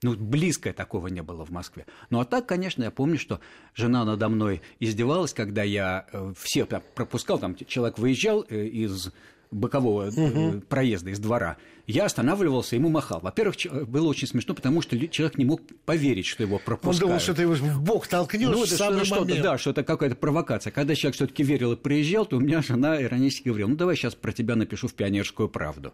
Ну, 0.02 0.16
близко 0.16 0.72
такого 0.72 1.08
не 1.08 1.22
было 1.22 1.44
в 1.44 1.50
Москве. 1.50 1.84
Ну, 2.08 2.20
а 2.20 2.24
так, 2.24 2.46
конечно, 2.46 2.82
я 2.82 2.90
помню, 2.90 3.18
что 3.18 3.40
жена 3.74 4.04
надо 4.04 4.30
мной 4.30 4.62
издевалась, 4.78 5.34
когда 5.34 5.62
я 5.62 6.06
э, 6.10 6.32
всех 6.38 6.68
пропускал, 6.94 7.38
там 7.38 7.54
человек 7.54 7.98
выезжал 7.98 8.46
э, 8.48 8.64
из 8.64 9.12
бокового 9.50 10.08
угу. 10.08 10.60
проезда 10.68 11.10
из 11.10 11.18
двора, 11.18 11.56
я 11.86 12.04
останавливался, 12.04 12.76
ему 12.76 12.88
махал. 12.88 13.20
Во-первых, 13.20 13.56
было 13.88 14.08
очень 14.08 14.28
смешно, 14.28 14.54
потому 14.54 14.80
что 14.80 14.96
человек 15.08 15.38
не 15.38 15.44
мог 15.44 15.60
поверить, 15.84 16.26
что 16.26 16.42
его 16.42 16.58
пропускают. 16.58 17.02
Он 17.02 17.08
думал, 17.08 17.20
что 17.20 17.34
ты 17.34 17.42
его 17.42 17.54
в 17.54 17.82
бок 17.82 18.06
толкнешь 18.06 18.48
ну, 18.48 18.64
в 18.64 18.68
самый 18.68 19.04
что, 19.04 19.20
момент. 19.20 19.42
Да, 19.42 19.58
что 19.58 19.70
это 19.70 19.82
какая-то 19.82 20.16
провокация. 20.16 20.70
Когда 20.70 20.94
человек 20.94 21.16
все 21.16 21.26
таки 21.26 21.42
верил 21.42 21.72
и 21.72 21.76
приезжал, 21.76 22.26
то 22.26 22.36
у 22.36 22.40
меня 22.40 22.62
жена 22.62 23.02
иронически 23.02 23.48
говорила, 23.48 23.68
ну, 23.68 23.76
давай 23.76 23.96
сейчас 23.96 24.14
про 24.14 24.32
тебя 24.32 24.54
напишу 24.54 24.86
в 24.88 24.94
«Пионерскую 24.94 25.48
правду». 25.48 25.92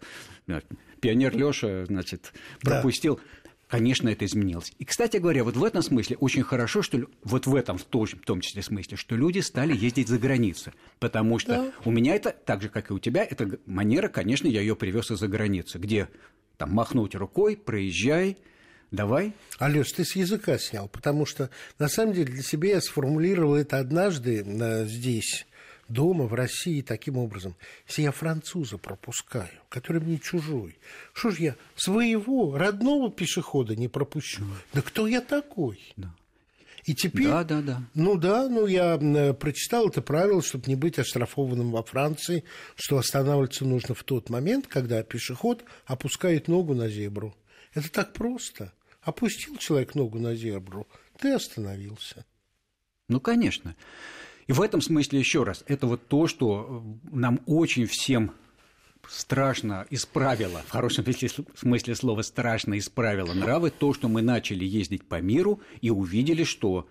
Пионер 1.00 1.36
Лёша, 1.36 1.86
значит, 1.86 2.32
пропустил. 2.60 3.16
Да. 3.16 3.22
Конечно, 3.68 4.08
это 4.08 4.24
изменилось. 4.24 4.72
И, 4.78 4.84
кстати 4.84 5.16
говоря, 5.16 5.42
вот 5.42 5.56
в 5.56 5.64
этом 5.64 5.82
смысле 5.82 6.16
очень 6.18 6.44
хорошо, 6.44 6.82
что 6.82 7.00
вот 7.24 7.46
в 7.46 7.54
этом 7.54 7.78
в 7.78 7.84
том, 7.84 8.06
в 8.06 8.24
том 8.24 8.40
числе 8.40 8.62
смысле, 8.62 8.96
что 8.96 9.16
люди 9.16 9.40
стали 9.40 9.76
ездить 9.76 10.08
за 10.08 10.18
границу. 10.18 10.72
Потому 11.00 11.40
что 11.40 11.52
да. 11.52 11.72
у 11.84 11.90
меня 11.90 12.14
это, 12.14 12.30
так 12.30 12.62
же, 12.62 12.68
как 12.68 12.90
и 12.90 12.94
у 12.94 13.00
тебя, 13.00 13.24
эта 13.24 13.58
манера, 13.66 14.08
конечно, 14.08 14.46
я 14.46 14.60
ее 14.60 14.76
привез 14.76 15.10
из-за 15.10 15.26
границы, 15.26 15.78
где 15.78 16.08
там 16.56 16.70
махнуть 16.72 17.14
рукой, 17.14 17.56
проезжай, 17.56 18.38
Давай. 18.92 19.32
Алёш, 19.58 19.90
ты 19.92 20.04
с 20.04 20.14
языка 20.14 20.58
снял, 20.58 20.88
потому 20.88 21.26
что 21.26 21.50
на 21.78 21.88
самом 21.88 22.14
деле 22.14 22.32
для 22.32 22.42
себя 22.42 22.74
я 22.74 22.80
сформулировал 22.80 23.56
это 23.56 23.78
однажды 23.78 24.44
э, 24.46 24.86
здесь 24.86 25.44
дома 25.88 26.26
в 26.26 26.34
России 26.34 26.80
таким 26.80 27.16
образом. 27.18 27.56
Если 27.86 28.02
я 28.02 28.12
француза 28.12 28.78
пропускаю, 28.78 29.60
который 29.68 30.00
мне 30.00 30.18
чужой, 30.18 30.78
что 31.12 31.30
ж 31.30 31.38
я 31.38 31.56
своего 31.74 32.56
родного 32.56 33.10
пешехода 33.10 33.76
не 33.76 33.88
пропущу? 33.88 34.44
Да 34.72 34.82
кто 34.82 35.06
я 35.06 35.20
такой? 35.20 35.92
Да. 35.96 36.14
И 36.84 36.94
теперь, 36.94 37.26
да, 37.26 37.42
да, 37.42 37.60
да. 37.62 37.82
ну 37.94 38.16
да, 38.16 38.48
ну 38.48 38.66
я 38.66 38.96
прочитал 39.34 39.88
это 39.88 40.02
правило, 40.02 40.40
чтобы 40.40 40.66
не 40.68 40.76
быть 40.76 41.00
оштрафованным 41.00 41.72
во 41.72 41.82
Франции, 41.82 42.44
что 42.76 42.96
останавливаться 42.96 43.64
нужно 43.64 43.96
в 43.96 44.04
тот 44.04 44.30
момент, 44.30 44.68
когда 44.68 45.02
пешеход 45.02 45.64
опускает 45.84 46.46
ногу 46.46 46.74
на 46.74 46.88
зебру. 46.88 47.34
Это 47.74 47.90
так 47.90 48.12
просто. 48.12 48.72
Опустил 49.02 49.56
человек 49.56 49.96
ногу 49.96 50.20
на 50.20 50.36
зебру, 50.36 50.86
ты 51.18 51.32
остановился. 51.32 52.24
Ну, 53.08 53.20
конечно. 53.20 53.74
И 54.46 54.52
в 54.52 54.62
этом 54.62 54.80
смысле, 54.80 55.18
еще 55.18 55.42
раз, 55.42 55.64
это 55.66 55.86
вот 55.86 56.06
то, 56.06 56.26
что 56.26 56.84
нам 57.10 57.40
очень 57.46 57.86
всем 57.86 58.32
страшно 59.08 59.86
исправило, 59.90 60.62
в 60.66 60.70
хорошем 60.70 61.04
смысле 61.54 61.94
слова 61.94 62.22
страшно 62.22 62.78
исправило 62.78 63.32
нравы, 63.32 63.70
то, 63.70 63.92
что 63.92 64.08
мы 64.08 64.22
начали 64.22 64.64
ездить 64.64 65.06
по 65.06 65.20
миру 65.20 65.60
и 65.80 65.90
увидели, 65.90 66.44
что 66.44 66.88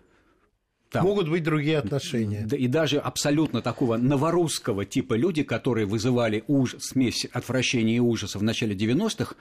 там, 0.91 1.03
Могут 1.03 1.29
быть 1.29 1.43
другие 1.43 1.79
отношения. 1.79 2.47
И 2.51 2.67
даже 2.67 2.99
абсолютно 2.99 3.61
такого 3.61 3.97
новорусского 3.97 4.85
типа 4.85 5.15
люди, 5.15 5.43
которые 5.43 5.85
вызывали 5.85 6.43
ужас, 6.47 6.85
смесь 6.85 7.25
отвращения 7.33 7.97
и 7.97 7.99
ужаса 7.99 8.39
в 8.39 8.43
начале 8.43 8.75
90-х, 8.75 9.35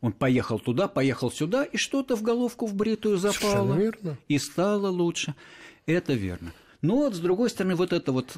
он 0.00 0.12
поехал 0.12 0.58
туда, 0.58 0.88
поехал 0.88 1.30
сюда, 1.30 1.64
и 1.64 1.76
что-то 1.76 2.16
в 2.16 2.22
головку 2.22 2.66
в 2.66 2.74
бритую 2.74 3.18
запало. 3.18 3.76
верно. 3.76 4.18
И 4.28 4.38
стало 4.38 4.88
лучше. 4.88 5.34
Это 5.86 6.14
верно. 6.14 6.52
Но 6.82 6.96
вот, 6.96 7.14
с 7.14 7.18
другой 7.18 7.50
стороны, 7.50 7.74
вот 7.74 7.92
это 7.92 8.12
вот 8.12 8.36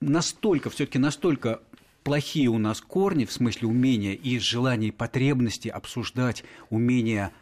настолько, 0.00 0.70
все-таки 0.70 0.98
настолько 0.98 1.60
плохие 2.02 2.48
у 2.48 2.58
нас 2.58 2.80
корни, 2.80 3.24
в 3.24 3.32
смысле 3.32 3.68
умения 3.68 4.12
и 4.12 4.38
желания, 4.38 4.88
и 4.88 4.92
потребности 4.92 5.68
обсуждать, 5.68 6.44
умения 6.70 7.32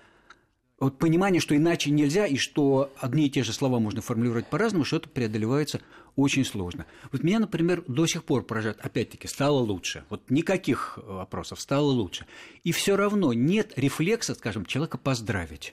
вот 0.83 0.99
понимание, 0.99 1.41
что 1.41 1.57
иначе 1.57 1.93
нельзя, 1.93 2.27
и 2.27 2.37
что 2.37 2.93
одни 2.99 3.27
и 3.27 3.31
те 3.31 3.45
же 3.45 3.53
слова 3.53 3.79
можно 3.79 4.03
формулировать 4.03 4.49
по-разному, 4.49 4.85
что 4.85 4.97
это 4.97 5.09
преодолевается 5.09 5.81
очень 6.17 6.45
сложно. 6.45 6.87
Вот 7.13 7.23
меня, 7.23 7.39
например, 7.39 7.85
до 7.87 8.05
сих 8.07 8.25
пор 8.25 8.43
поражает, 8.43 8.79
опять-таки, 8.81 9.29
стало 9.29 9.61
лучше. 9.61 10.05
Вот 10.11 10.29
никаких 10.29 10.99
вопросов, 11.07 11.61
стало 11.61 11.93
лучше. 11.93 12.27
И 12.65 12.73
все 12.73 12.97
равно 12.97 13.33
нет 13.33 13.73
рефлекса, 13.77 14.35
скажем, 14.35 14.67
человека 14.67 14.99
поздравить. 14.99 15.73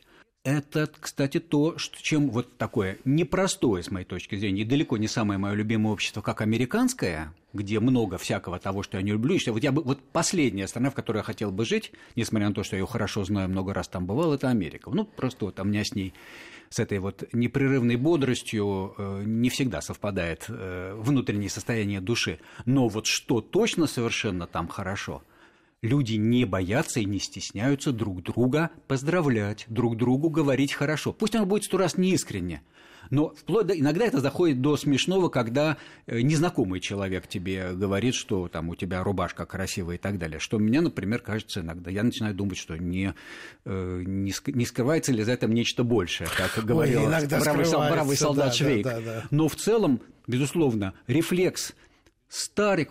Это, 0.49 0.89
кстати, 0.99 1.39
то, 1.39 1.77
что, 1.77 2.01
чем 2.01 2.31
вот 2.31 2.57
такое 2.57 2.97
непростое, 3.05 3.83
с 3.83 3.91
моей 3.91 4.03
точки 4.03 4.35
зрения, 4.35 4.63
и 4.63 4.65
далеко 4.65 4.97
не 4.97 5.07
самое 5.07 5.37
мое 5.37 5.53
любимое 5.53 5.93
общество, 5.93 6.21
как 6.21 6.41
американское, 6.41 7.35
где 7.53 7.79
много 7.79 8.17
всякого 8.17 8.57
того, 8.57 8.81
что 8.81 8.97
я 8.97 9.03
не 9.03 9.11
люблю. 9.11 9.35
И 9.35 9.49
вот, 9.51 9.61
я 9.61 9.71
бы, 9.71 9.83
вот 9.83 10.01
последняя 10.11 10.67
страна, 10.67 10.89
в 10.89 10.95
которой 10.95 11.17
я 11.17 11.23
хотел 11.23 11.51
бы 11.51 11.65
жить, 11.65 11.91
несмотря 12.15 12.47
на 12.47 12.55
то, 12.55 12.63
что 12.63 12.75
я 12.75 12.79
ее 12.79 12.87
хорошо 12.87 13.23
знаю, 13.25 13.47
много 13.47 13.75
раз 13.75 13.89
там 13.89 14.07
бывал, 14.07 14.33
это 14.33 14.49
Америка. 14.49 14.89
Ну, 14.89 15.05
просто 15.05 15.45
вот 15.45 15.59
у 15.59 15.63
меня 15.63 15.83
с 15.83 15.93
ней 15.93 16.15
с 16.71 16.79
этой 16.79 16.97
вот 16.97 17.31
непрерывной 17.31 17.97
бодростью 17.97 18.95
э, 18.97 19.23
не 19.27 19.51
всегда 19.51 19.81
совпадает 19.81 20.45
э, 20.47 20.95
внутреннее 20.97 21.51
состояние 21.51 22.01
души. 22.01 22.39
Но 22.65 22.87
вот 22.87 23.05
что 23.05 23.41
точно 23.41 23.85
совершенно 23.85 24.47
там 24.47 24.67
хорошо– 24.67 25.21
Люди 25.81 26.15
не 26.15 26.43
боятся 26.43 26.99
и 26.99 27.05
не 27.05 27.19
стесняются 27.19 27.93
друг 27.93 28.21
друга 28.21 28.69
поздравлять, 28.87 29.65
друг 29.69 29.95
другу 29.95 30.29
говорить 30.29 30.73
хорошо. 30.73 31.13
Пусть 31.13 31.35
оно 31.35 31.45
будет 31.45 31.63
сто 31.63 31.77
раз 31.77 31.97
неискренне, 31.97 32.63
но 33.09 33.29
вплоть 33.29 33.67
до, 33.67 33.79
иногда 33.79 34.05
это 34.05 34.19
заходит 34.19 34.61
до 34.61 34.75
смешного, 34.75 35.29
когда 35.29 35.77
э, 36.05 36.19
незнакомый 36.19 36.81
человек 36.81 37.27
тебе 37.27 37.71
говорит, 37.73 38.13
что 38.13 38.49
там 38.49 38.67
у 38.67 38.75
тебя 38.75 39.03
рубашка 39.03 39.45
красивая 39.45 39.95
и 39.95 39.97
так 39.97 40.19
далее. 40.19 40.39
Что 40.39 40.59
мне, 40.59 40.81
например, 40.81 41.19
кажется 41.19 41.61
иногда. 41.61 41.89
Я 41.89 42.03
начинаю 42.03 42.35
думать, 42.35 42.57
что 42.57 42.75
не, 42.75 43.13
э, 43.65 44.03
не, 44.05 44.33
не 44.47 44.65
скрывается 44.65 45.11
ли 45.11 45.23
за 45.23 45.31
этим 45.31 45.53
нечто 45.53 45.83
большее, 45.83 46.29
как 46.35 46.63
говорил 46.65 47.03
бравый, 47.05 47.89
бравый 47.89 48.17
солдат 48.17 48.47
да, 48.47 48.51
Швейк. 48.51 48.83
Да, 48.83 48.99
да, 48.99 49.01
да. 49.01 49.23
Но 49.31 49.47
в 49.47 49.55
целом, 49.55 50.01
безусловно, 50.27 50.93
рефлекс 51.07 51.73
старый, 52.29 52.87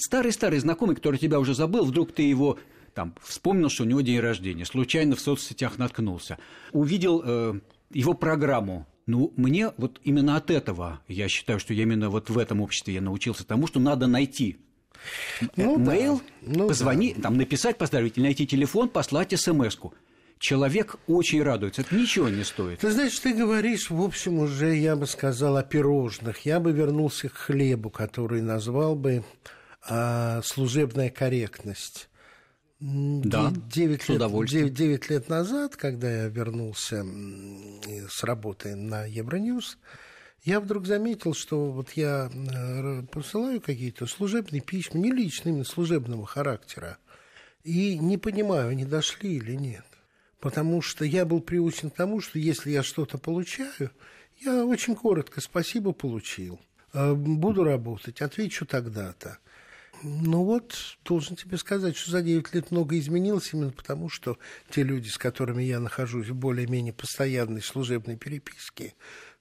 старый-старый 0.00 0.58
знакомый, 0.58 0.94
который 0.94 1.18
тебя 1.18 1.40
уже 1.40 1.54
забыл, 1.54 1.84
вдруг 1.84 2.12
ты 2.12 2.22
его 2.22 2.58
там, 2.94 3.14
вспомнил, 3.22 3.68
что 3.68 3.84
у 3.84 3.86
него 3.86 4.00
день 4.00 4.20
рождения, 4.20 4.64
случайно 4.64 5.16
в 5.16 5.20
соцсетях 5.20 5.78
наткнулся, 5.78 6.38
увидел 6.72 7.22
э, 7.24 7.60
его 7.90 8.14
программу. 8.14 8.86
Ну, 9.06 9.32
мне 9.36 9.72
вот 9.78 10.00
именно 10.04 10.36
от 10.36 10.50
этого, 10.50 11.00
я 11.08 11.28
считаю, 11.28 11.58
что 11.58 11.72
я 11.72 11.84
именно 11.84 12.10
вот 12.10 12.28
в 12.28 12.36
этом 12.36 12.60
обществе 12.60 12.94
я 12.94 13.00
научился 13.00 13.46
тому, 13.46 13.66
что 13.66 13.80
надо 13.80 14.06
найти 14.06 14.58
ну, 15.56 15.78
мейл, 15.78 16.20
да. 16.42 16.52
ну, 16.58 16.68
позвонить, 16.68 17.16
да. 17.16 17.22
там, 17.22 17.36
написать 17.36 17.78
поздравить, 17.78 18.16
найти 18.16 18.46
телефон, 18.46 18.88
послать 18.88 19.38
смс-ку 19.38 19.94
человек 20.38 20.96
очень 21.06 21.42
радуется. 21.42 21.82
Это 21.82 21.94
ничего 21.94 22.28
не 22.28 22.44
стоит. 22.44 22.80
Ты 22.80 22.90
знаешь, 22.90 23.18
ты 23.18 23.34
говоришь, 23.34 23.90
в 23.90 24.00
общем, 24.00 24.38
уже, 24.38 24.76
я 24.76 24.96
бы 24.96 25.06
сказал, 25.06 25.56
о 25.56 25.62
пирожных. 25.62 26.46
Я 26.46 26.60
бы 26.60 26.72
вернулся 26.72 27.28
к 27.28 27.34
хлебу, 27.34 27.90
который 27.90 28.42
назвал 28.42 28.94
бы 28.94 29.24
а, 29.82 30.40
служебная 30.42 31.10
корректность. 31.10 32.08
Да, 32.80 33.52
9 33.52 34.02
с 34.02 34.08
лет, 34.08 34.20
9, 34.20 34.72
9 34.72 35.10
лет 35.10 35.28
назад, 35.28 35.74
когда 35.74 36.08
я 36.10 36.28
вернулся 36.28 37.04
с 38.08 38.22
работы 38.22 38.76
на 38.76 39.04
Евроньюз, 39.04 39.78
я 40.44 40.60
вдруг 40.60 40.86
заметил, 40.86 41.34
что 41.34 41.72
вот 41.72 41.90
я 41.92 42.30
э, 42.32 43.02
посылаю 43.10 43.60
какие-то 43.60 44.06
служебные 44.06 44.60
письма, 44.60 45.00
не 45.00 45.10
личные, 45.10 45.52
именно 45.52 45.64
служебного 45.64 46.24
характера, 46.24 46.98
и 47.64 47.98
не 47.98 48.16
понимаю, 48.16 48.68
они 48.68 48.84
дошли 48.84 49.34
или 49.34 49.54
нет. 49.54 49.84
Потому 50.40 50.82
что 50.82 51.04
я 51.04 51.24
был 51.24 51.40
приучен 51.40 51.90
к 51.90 51.94
тому, 51.94 52.20
что 52.20 52.38
если 52.38 52.70
я 52.70 52.82
что-то 52.82 53.18
получаю, 53.18 53.90
я 54.40 54.64
очень 54.64 54.94
коротко 54.94 55.40
«спасибо, 55.40 55.92
получил». 55.92 56.60
Э, 56.92 57.12
буду 57.12 57.64
работать, 57.64 58.22
отвечу 58.22 58.64
тогда-то. 58.64 59.38
Ну 60.02 60.44
вот, 60.44 60.76
должен 61.04 61.34
тебе 61.34 61.58
сказать, 61.58 61.96
что 61.96 62.12
за 62.12 62.22
9 62.22 62.54
лет 62.54 62.70
много 62.70 62.96
изменилось 62.98 63.52
именно 63.52 63.72
потому, 63.72 64.08
что 64.08 64.38
те 64.70 64.84
люди, 64.84 65.08
с 65.08 65.18
которыми 65.18 65.64
я 65.64 65.80
нахожусь 65.80 66.28
в 66.28 66.34
более-менее 66.34 66.92
постоянной 66.92 67.62
служебной 67.62 68.16
переписке, 68.16 68.94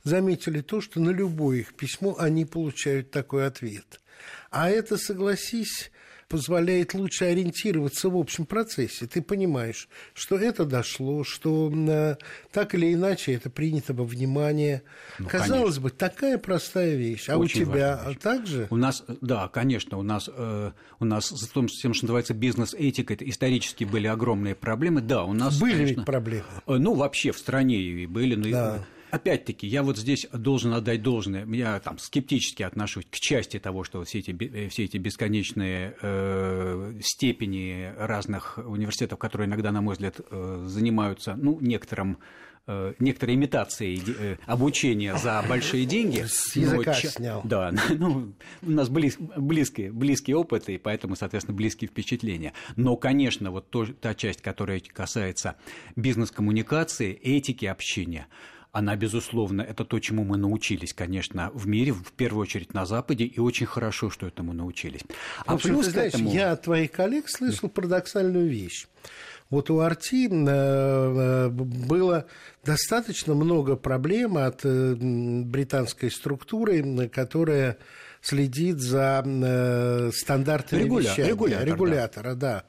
заметили 0.03 0.61
то, 0.61 0.81
что 0.81 0.99
на 0.99 1.11
любое 1.11 1.59
их 1.59 1.75
письмо 1.75 2.15
они 2.17 2.45
получают 2.45 3.11
такой 3.11 3.45
ответ. 3.45 4.01
А 4.49 4.69
это, 4.69 4.97
согласись, 4.97 5.91
позволяет 6.27 6.93
лучше 6.93 7.25
ориентироваться 7.25 8.09
в 8.09 8.17
общем 8.17 8.45
процессе. 8.45 9.07
Ты 9.07 9.21
понимаешь, 9.21 9.87
что 10.13 10.37
это 10.37 10.65
дошло, 10.65 11.23
что 11.23 11.71
э, 11.73 12.15
так 12.51 12.75
или 12.75 12.93
иначе 12.93 13.33
это 13.33 13.49
принято 13.49 13.93
во 13.93 14.03
внимание. 14.03 14.83
Ну, 15.19 15.27
Казалось 15.27 15.75
конечно. 15.75 15.81
бы, 15.81 15.89
такая 15.91 16.37
простая 16.37 16.95
вещь. 16.95 17.29
А 17.29 17.37
Очень 17.37 17.63
у 17.63 17.65
тебя 17.65 18.01
также? 18.21 18.67
У 18.69 18.75
нас, 18.75 19.03
да, 19.21 19.47
конечно, 19.47 19.97
у 19.97 20.03
нас, 20.03 20.29
э, 20.33 20.71
у 20.99 21.05
нас 21.05 21.27
с 21.27 21.49
тем, 21.49 21.67
что 21.67 22.05
называется 22.05 22.33
бизнес-этика, 22.33 23.13
это 23.13 23.27
исторически 23.27 23.85
были 23.85 24.07
огромные 24.07 24.55
проблемы. 24.55 25.01
Да, 25.01 25.23
у 25.23 25.33
нас... 25.33 25.59
Были 25.59 25.77
конечно, 25.77 26.03
проблемы. 26.03 26.45
Э, 26.67 26.75
ну, 26.77 26.93
вообще 26.93 27.31
в 27.31 27.37
стране 27.37 28.05
были. 28.07 28.35
Но 28.35 28.49
да. 28.49 28.85
Опять-таки, 29.09 29.67
я 29.67 29.83
вот 29.83 29.97
здесь 29.97 30.27
должен 30.33 30.73
отдать 30.73 31.01
должное. 31.01 31.45
Я 31.45 31.79
там 31.79 31.97
скептически 31.97 32.63
отношусь 32.63 33.05
к 33.09 33.15
части 33.15 33.59
того, 33.59 33.83
что 33.83 34.03
все 34.03 34.19
эти, 34.19 34.67
все 34.69 34.83
эти 34.83 34.97
бесконечные 34.97 35.95
э, 36.01 36.99
степени 37.01 37.93
разных 37.97 38.57
университетов, 38.57 39.17
которые 39.19 39.47
иногда, 39.47 39.71
на 39.71 39.81
мой 39.81 39.93
взгляд, 39.93 40.19
э, 40.29 40.63
занимаются 40.67 41.35
ну, 41.35 41.57
некоторым 41.61 42.17
э, 42.67 42.93
некоторой 42.99 43.35
имитацией 43.35 44.03
э, 44.07 44.37
обучения 44.45 45.15
за 45.15 45.41
большие 45.47 45.85
деньги. 45.85 46.25
С 46.27 46.55
языка 46.57 46.93
но, 47.01 47.09
снял. 47.09 47.41
Да, 47.45 47.73
ну, 47.89 48.33
у 48.61 48.69
нас 48.69 48.89
близ, 48.89 49.17
близкие, 49.17 49.93
близкие 49.93 50.35
опыты, 50.35 50.75
и 50.75 50.77
поэтому, 50.77 51.15
соответственно, 51.15 51.55
близкие 51.55 51.87
впечатления. 51.87 52.51
Но, 52.75 52.97
конечно, 52.97 53.51
вот 53.51 53.69
то, 53.69 53.85
та 53.85 54.13
часть, 54.13 54.41
которая 54.41 54.81
касается 54.81 55.55
бизнес-коммуникации, 55.95 57.13
этики 57.13 57.65
общения– 57.65 58.27
она, 58.77 58.95
безусловно, 58.95 59.63
это 59.63 59.85
то, 59.85 59.99
чему 59.99 60.23
мы 60.23 60.37
научились, 60.37 60.93
конечно, 60.93 61.49
в 61.55 61.67
мире, 61.67 61.93
в 61.93 62.11
первую 62.11 62.43
очередь 62.43 62.75
на 62.75 62.85
Западе, 62.85 63.23
и 63.25 63.39
очень 63.39 63.65
хорошо, 63.65 64.11
что 64.11 64.27
этому 64.27 64.53
научились. 64.53 65.01
А 65.47 65.55
общем, 65.55 65.71
плюс 65.71 65.85
ты 65.87 65.91
знаешь, 65.93 66.13
этому... 66.13 66.31
я 66.31 66.51
от 66.51 66.61
твоих 66.61 66.91
коллег 66.91 67.27
слышал 67.27 67.69
парадоксальную 67.69 68.47
вещь. 68.47 68.85
Вот 69.49 69.71
у 69.71 69.79
Арти 69.79 70.27
э, 70.27 70.29
э, 70.29 71.49
было 71.49 72.27
достаточно 72.63 73.33
много 73.33 73.77
проблем 73.77 74.37
от 74.37 74.63
э, 74.63 74.93
британской 74.95 76.11
структуры, 76.11 77.09
которая 77.09 77.79
следит 78.21 78.77
за 78.79 79.23
стандартами 80.13 80.83
Регуля... 80.83 81.09
вещания. 81.09 81.31
Регулятор, 81.31 81.67
Регулятора, 81.67 82.35
да. 82.35 82.35
да. 82.35 82.63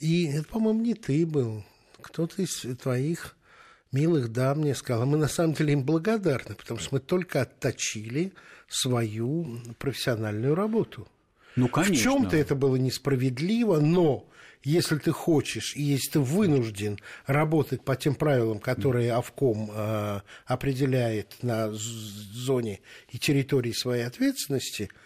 И 0.00 0.26
это, 0.26 0.48
по-моему, 0.48 0.80
не 0.80 0.94
ты 0.94 1.24
был. 1.24 1.64
Кто-то 2.00 2.42
из 2.42 2.66
твоих 2.82 3.36
милых 3.92 4.32
дам 4.32 4.60
мне 4.60 4.74
сказала, 4.74 5.04
мы 5.04 5.16
на 5.16 5.28
самом 5.28 5.54
деле 5.54 5.72
им 5.72 5.82
благодарны, 5.82 6.54
потому 6.54 6.80
что 6.80 6.94
мы 6.94 7.00
только 7.00 7.42
отточили 7.42 8.32
свою 8.68 9.60
профессиональную 9.78 10.54
работу. 10.54 11.08
Ну, 11.56 11.68
конечно. 11.68 11.94
В 11.94 11.98
чем-то 11.98 12.36
это 12.36 12.54
было 12.54 12.76
несправедливо, 12.76 13.80
но 13.80 14.28
если 14.62 14.96
ты 14.98 15.12
хочешь 15.12 15.74
и 15.76 15.82
если 15.82 16.12
ты 16.12 16.20
вынужден 16.20 16.98
работать 17.26 17.82
по 17.82 17.96
тем 17.96 18.14
правилам, 18.14 18.58
которые 18.58 19.12
Авком 19.12 19.70
э, 19.72 20.20
определяет 20.44 21.42
на 21.42 21.70
зоне 21.72 22.80
и 23.08 23.18
территории 23.18 23.72
своей 23.72 24.04
ответственности– 24.04 24.90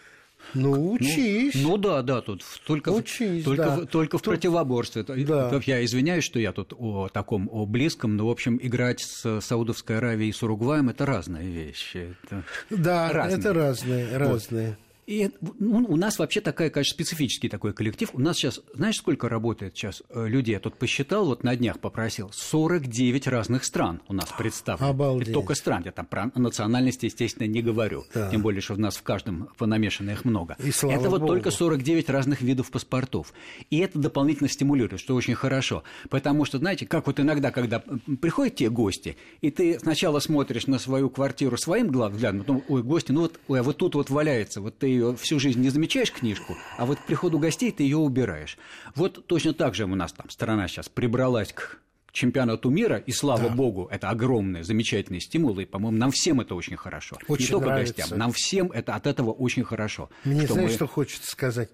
ну, 0.54 0.74
ну, 0.74 0.92
учись. 0.92 1.54
Ну, 1.54 1.70
ну 1.70 1.76
да, 1.76 2.02
да, 2.02 2.20
тут 2.20 2.42
только, 2.66 2.90
учись, 2.90 3.44
только, 3.44 3.64
да. 3.64 3.86
только 3.86 4.18
в 4.18 4.22
тут... 4.22 4.34
противоборстве. 4.34 5.02
Да. 5.02 5.60
Я 5.64 5.84
извиняюсь, 5.84 6.24
что 6.24 6.38
я 6.38 6.52
тут 6.52 6.72
о 6.76 7.08
таком, 7.08 7.48
о 7.50 7.66
близком, 7.66 8.16
но, 8.16 8.26
в 8.26 8.30
общем, 8.30 8.58
играть 8.60 9.00
с 9.00 9.40
Саудовской 9.40 9.98
Аравией 9.98 10.30
и 10.30 10.32
с 10.32 10.42
Уругваем– 10.42 10.88
это 10.90 11.06
разные 11.06 11.48
вещи. 11.48 12.16
Это 12.24 12.44
да, 12.70 13.12
разные. 13.12 13.38
это 13.38 13.52
разные, 13.52 14.16
разные. 14.16 14.68
Вот. 14.68 14.89
И 15.10 15.28
ну, 15.58 15.86
у 15.88 15.96
нас 15.96 16.20
вообще 16.20 16.40
такая, 16.40 16.70
конечно, 16.70 16.94
специфический 16.94 17.48
такой 17.48 17.72
коллектив. 17.72 18.10
У 18.12 18.20
нас 18.20 18.36
сейчас, 18.36 18.60
знаешь, 18.74 18.96
сколько 18.96 19.28
работает 19.28 19.76
сейчас 19.76 20.04
э, 20.08 20.28
людей? 20.28 20.52
Я 20.52 20.60
тут 20.60 20.76
посчитал, 20.76 21.26
вот 21.26 21.42
на 21.42 21.56
днях 21.56 21.80
попросил. 21.80 22.30
49 22.32 23.26
разных 23.26 23.64
стран 23.64 24.02
у 24.06 24.12
нас 24.12 24.28
представлено. 24.38 24.90
Обалдеть. 24.90 25.26
Это 25.26 25.34
только 25.34 25.56
стран. 25.56 25.82
Я 25.84 25.90
там 25.90 26.06
про 26.06 26.30
национальности, 26.36 27.06
естественно, 27.06 27.48
не 27.48 27.60
говорю. 27.60 28.04
Да. 28.14 28.30
Тем 28.30 28.42
более, 28.42 28.60
что 28.60 28.74
у 28.74 28.76
нас 28.76 28.96
в 28.96 29.02
каждом 29.02 29.48
понамешано 29.58 30.10
их 30.10 30.24
много. 30.24 30.56
И 30.62 30.70
слава 30.70 30.94
это 30.94 31.10
Богу. 31.10 31.18
вот 31.18 31.26
только 31.26 31.50
49 31.50 32.08
разных 32.08 32.40
видов 32.40 32.70
паспортов. 32.70 33.32
И 33.68 33.78
это 33.78 33.98
дополнительно 33.98 34.48
стимулирует, 34.48 35.00
что 35.00 35.16
очень 35.16 35.34
хорошо. 35.34 35.82
Потому 36.08 36.44
что, 36.44 36.58
знаете, 36.58 36.86
как 36.86 37.08
вот 37.08 37.18
иногда, 37.18 37.50
когда 37.50 37.82
приходят 38.20 38.54
те 38.54 38.70
гости, 38.70 39.16
и 39.40 39.50
ты 39.50 39.76
сначала 39.80 40.20
смотришь 40.20 40.68
на 40.68 40.78
свою 40.78 41.10
квартиру 41.10 41.56
своим 41.56 41.88
взглядом, 41.88 42.42
потом, 42.42 42.62
ой, 42.68 42.84
гости, 42.84 43.10
ну 43.10 43.22
вот, 43.22 43.40
ой, 43.48 43.58
а 43.58 43.64
вот 43.64 43.76
тут 43.76 43.96
вот 43.96 44.08
валяется, 44.08 44.60
вот 44.60 44.78
ты 44.78 44.99
ее 45.00 45.16
всю 45.16 45.38
жизнь 45.38 45.60
не 45.60 45.70
замечаешь 45.70 46.12
книжку, 46.12 46.56
а 46.78 46.86
вот 46.86 46.98
к 46.98 47.04
приходу 47.04 47.38
гостей 47.38 47.72
ты 47.72 47.82
ее 47.82 47.96
убираешь. 47.96 48.58
Вот 48.94 49.26
точно 49.26 49.54
так 49.54 49.74
же 49.74 49.84
у 49.84 49.94
нас 49.94 50.12
там 50.12 50.30
страна 50.30 50.68
сейчас 50.68 50.88
прибралась 50.88 51.52
к 51.52 51.78
чемпионату 52.12 52.70
мира, 52.70 52.96
и 52.96 53.12
слава 53.12 53.48
да. 53.48 53.54
богу, 53.54 53.88
это 53.90 54.10
огромный, 54.10 54.62
замечательный 54.62 55.20
стимул, 55.20 55.58
и, 55.60 55.64
по-моему, 55.64 55.96
нам 55.96 56.10
всем 56.10 56.40
это 56.40 56.54
очень 56.54 56.76
хорошо. 56.76 57.16
Очень 57.28 57.44
Не 57.44 57.50
только 57.50 57.66
нравится. 57.68 57.94
гостям, 57.94 58.18
нам 58.18 58.32
всем 58.32 58.72
это 58.72 58.94
от 58.94 59.06
этого 59.06 59.30
очень 59.30 59.64
хорошо. 59.64 60.10
Мне 60.24 60.44
что 60.44 60.54
знаешь, 60.54 60.70
мы... 60.70 60.76
что 60.76 60.86
хочется 60.86 61.30
сказать? 61.30 61.70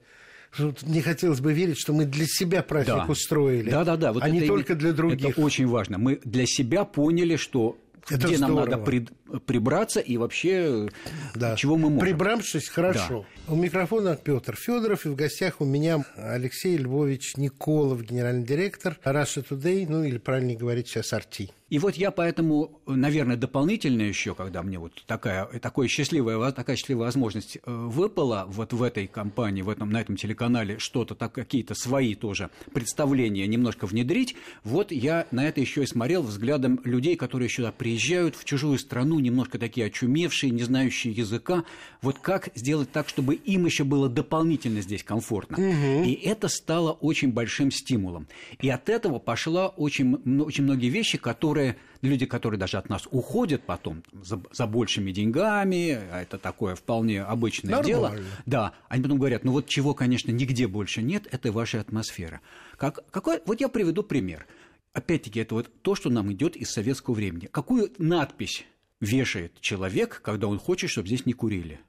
Мне 0.82 1.02
хотелось 1.02 1.40
бы 1.40 1.52
верить, 1.52 1.78
что 1.78 1.92
мы 1.92 2.04
для 2.04 2.26
себя 2.26 2.62
праздник 2.62 2.94
да. 2.94 3.06
устроили, 3.06 3.70
да, 3.70 3.84
да, 3.84 3.96
да. 3.96 4.12
Вот 4.12 4.22
а 4.22 4.30
не 4.30 4.46
только 4.46 4.74
для 4.74 4.92
других. 4.92 5.30
Это 5.30 5.40
очень 5.40 5.66
важно. 5.66 5.98
Мы 5.98 6.20
для 6.24 6.46
себя 6.46 6.84
поняли, 6.84 7.36
что 7.36 7.78
это 8.10 8.26
где 8.26 8.36
здорово. 8.36 8.60
нам 8.60 8.70
надо 8.70 8.84
при, 8.84 9.08
прибраться 9.46 10.00
и 10.00 10.16
вообще 10.16 10.88
да. 11.34 11.56
чего 11.56 11.76
мы 11.76 11.90
можем. 11.90 12.00
Прибравшись, 12.00 12.68
хорошо. 12.68 13.26
Да. 13.46 13.52
У 13.52 13.56
микрофона 13.56 14.16
Петр 14.16 14.56
Федоров, 14.56 15.06
и 15.06 15.08
в 15.08 15.16
гостях 15.16 15.60
у 15.60 15.64
меня 15.64 16.04
Алексей 16.16 16.76
Львович 16.76 17.36
Николов, 17.36 18.02
генеральный 18.02 18.44
директор 18.44 18.98
Russia 19.04 19.46
Today, 19.48 19.86
ну 19.88 20.04
или 20.04 20.18
правильнее 20.18 20.56
говорить 20.56 20.88
сейчас 20.88 21.12
Арти. 21.12 21.50
И 21.68 21.80
вот 21.80 21.96
я 21.96 22.12
поэтому, 22.12 22.80
наверное, 22.86 23.36
дополнительно 23.36 24.02
еще, 24.02 24.36
когда 24.36 24.62
мне 24.62 24.78
вот 24.78 24.92
такая, 25.06 25.46
такая, 25.58 25.88
счастливая, 25.88 26.52
такая 26.52 26.76
счастливая 26.76 27.06
возможность 27.06 27.58
выпала 27.66 28.44
вот 28.48 28.72
в 28.72 28.82
этой 28.84 29.08
компании, 29.08 29.62
в 29.62 29.68
этом, 29.68 29.90
на 29.90 30.00
этом 30.00 30.16
телеканале 30.16 30.78
что-то, 30.78 31.16
так, 31.16 31.32
какие-то 31.32 31.74
свои 31.74 32.14
тоже 32.14 32.50
представления 32.72 33.48
немножко 33.48 33.86
внедрить, 33.86 34.36
вот 34.62 34.92
я 34.92 35.26
на 35.32 35.48
это 35.48 35.60
еще 35.60 35.82
и 35.82 35.86
смотрел 35.86 36.22
взглядом 36.22 36.80
людей, 36.84 37.16
которые 37.16 37.48
сюда 37.48 37.72
приезжают 37.72 38.36
в 38.36 38.44
чужую 38.44 38.78
страну, 38.78 39.18
немножко 39.18 39.58
такие 39.58 39.86
очумевшие, 39.86 40.50
не 40.50 40.62
знающие 40.62 41.12
языка. 41.12 41.64
Вот 42.00 42.20
как 42.20 42.50
сделать 42.54 42.92
так, 42.92 43.08
чтобы 43.08 43.34
им 43.34 43.66
еще 43.66 43.82
было 43.82 44.08
дополнительно 44.08 44.82
здесь 44.82 45.02
комфортно. 45.02 45.56
Угу. 45.58 46.04
И 46.04 46.12
это 46.12 46.46
стало 46.46 46.92
очень 46.92 47.32
большим 47.32 47.72
стимулом. 47.72 48.28
И 48.60 48.68
от 48.68 48.88
этого 48.88 49.18
пошла 49.18 49.68
очень, 49.68 50.14
очень 50.40 50.62
многие 50.62 50.90
вещи, 50.90 51.18
которые 51.18 51.55
которые, 51.56 51.76
люди, 52.02 52.26
которые 52.26 52.58
даже 52.58 52.76
от 52.76 52.88
нас 52.90 53.08
уходят 53.10 53.62
потом 53.62 54.02
за, 54.12 54.40
за 54.52 54.66
большими 54.66 55.10
деньгами, 55.10 55.98
а 56.12 56.20
это 56.20 56.36
такое 56.38 56.74
вполне 56.74 57.22
обычное 57.22 57.76
Нормально. 57.76 57.86
дело. 57.86 58.14
Да, 58.44 58.72
они 58.88 59.02
потом 59.02 59.18
говорят, 59.18 59.44
ну 59.44 59.52
вот 59.52 59.66
чего, 59.66 59.94
конечно, 59.94 60.30
нигде 60.30 60.66
больше 60.66 61.02
нет, 61.02 61.26
это 61.30 61.50
ваша 61.50 61.80
атмосфера. 61.80 62.40
Как, 62.76 63.10
какой, 63.10 63.40
вот 63.46 63.60
я 63.60 63.68
приведу 63.68 64.02
пример. 64.02 64.46
Опять-таки, 64.92 65.40
это 65.40 65.54
вот 65.54 65.70
то, 65.82 65.94
что 65.94 66.10
нам 66.10 66.30
идет 66.32 66.56
из 66.56 66.70
советского 66.70 67.14
времени. 67.14 67.48
Какую 67.50 67.90
надпись 67.98 68.66
вешает 69.00 69.60
человек, 69.60 70.20
когда 70.22 70.46
он 70.46 70.58
хочет, 70.58 70.90
чтобы 70.90 71.08
здесь 71.08 71.26
не 71.26 71.32
курили? 71.32 71.80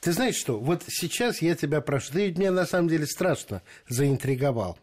Ты 0.00 0.12
знаешь 0.12 0.36
что, 0.36 0.58
вот 0.58 0.82
сейчас 0.88 1.42
я 1.42 1.54
тебя 1.54 1.80
прошу, 1.80 2.12
ты 2.12 2.32
меня 2.32 2.50
на 2.50 2.66
самом 2.66 2.88
деле 2.88 3.06
страшно 3.06 3.62
заинтриговал. 3.88 4.78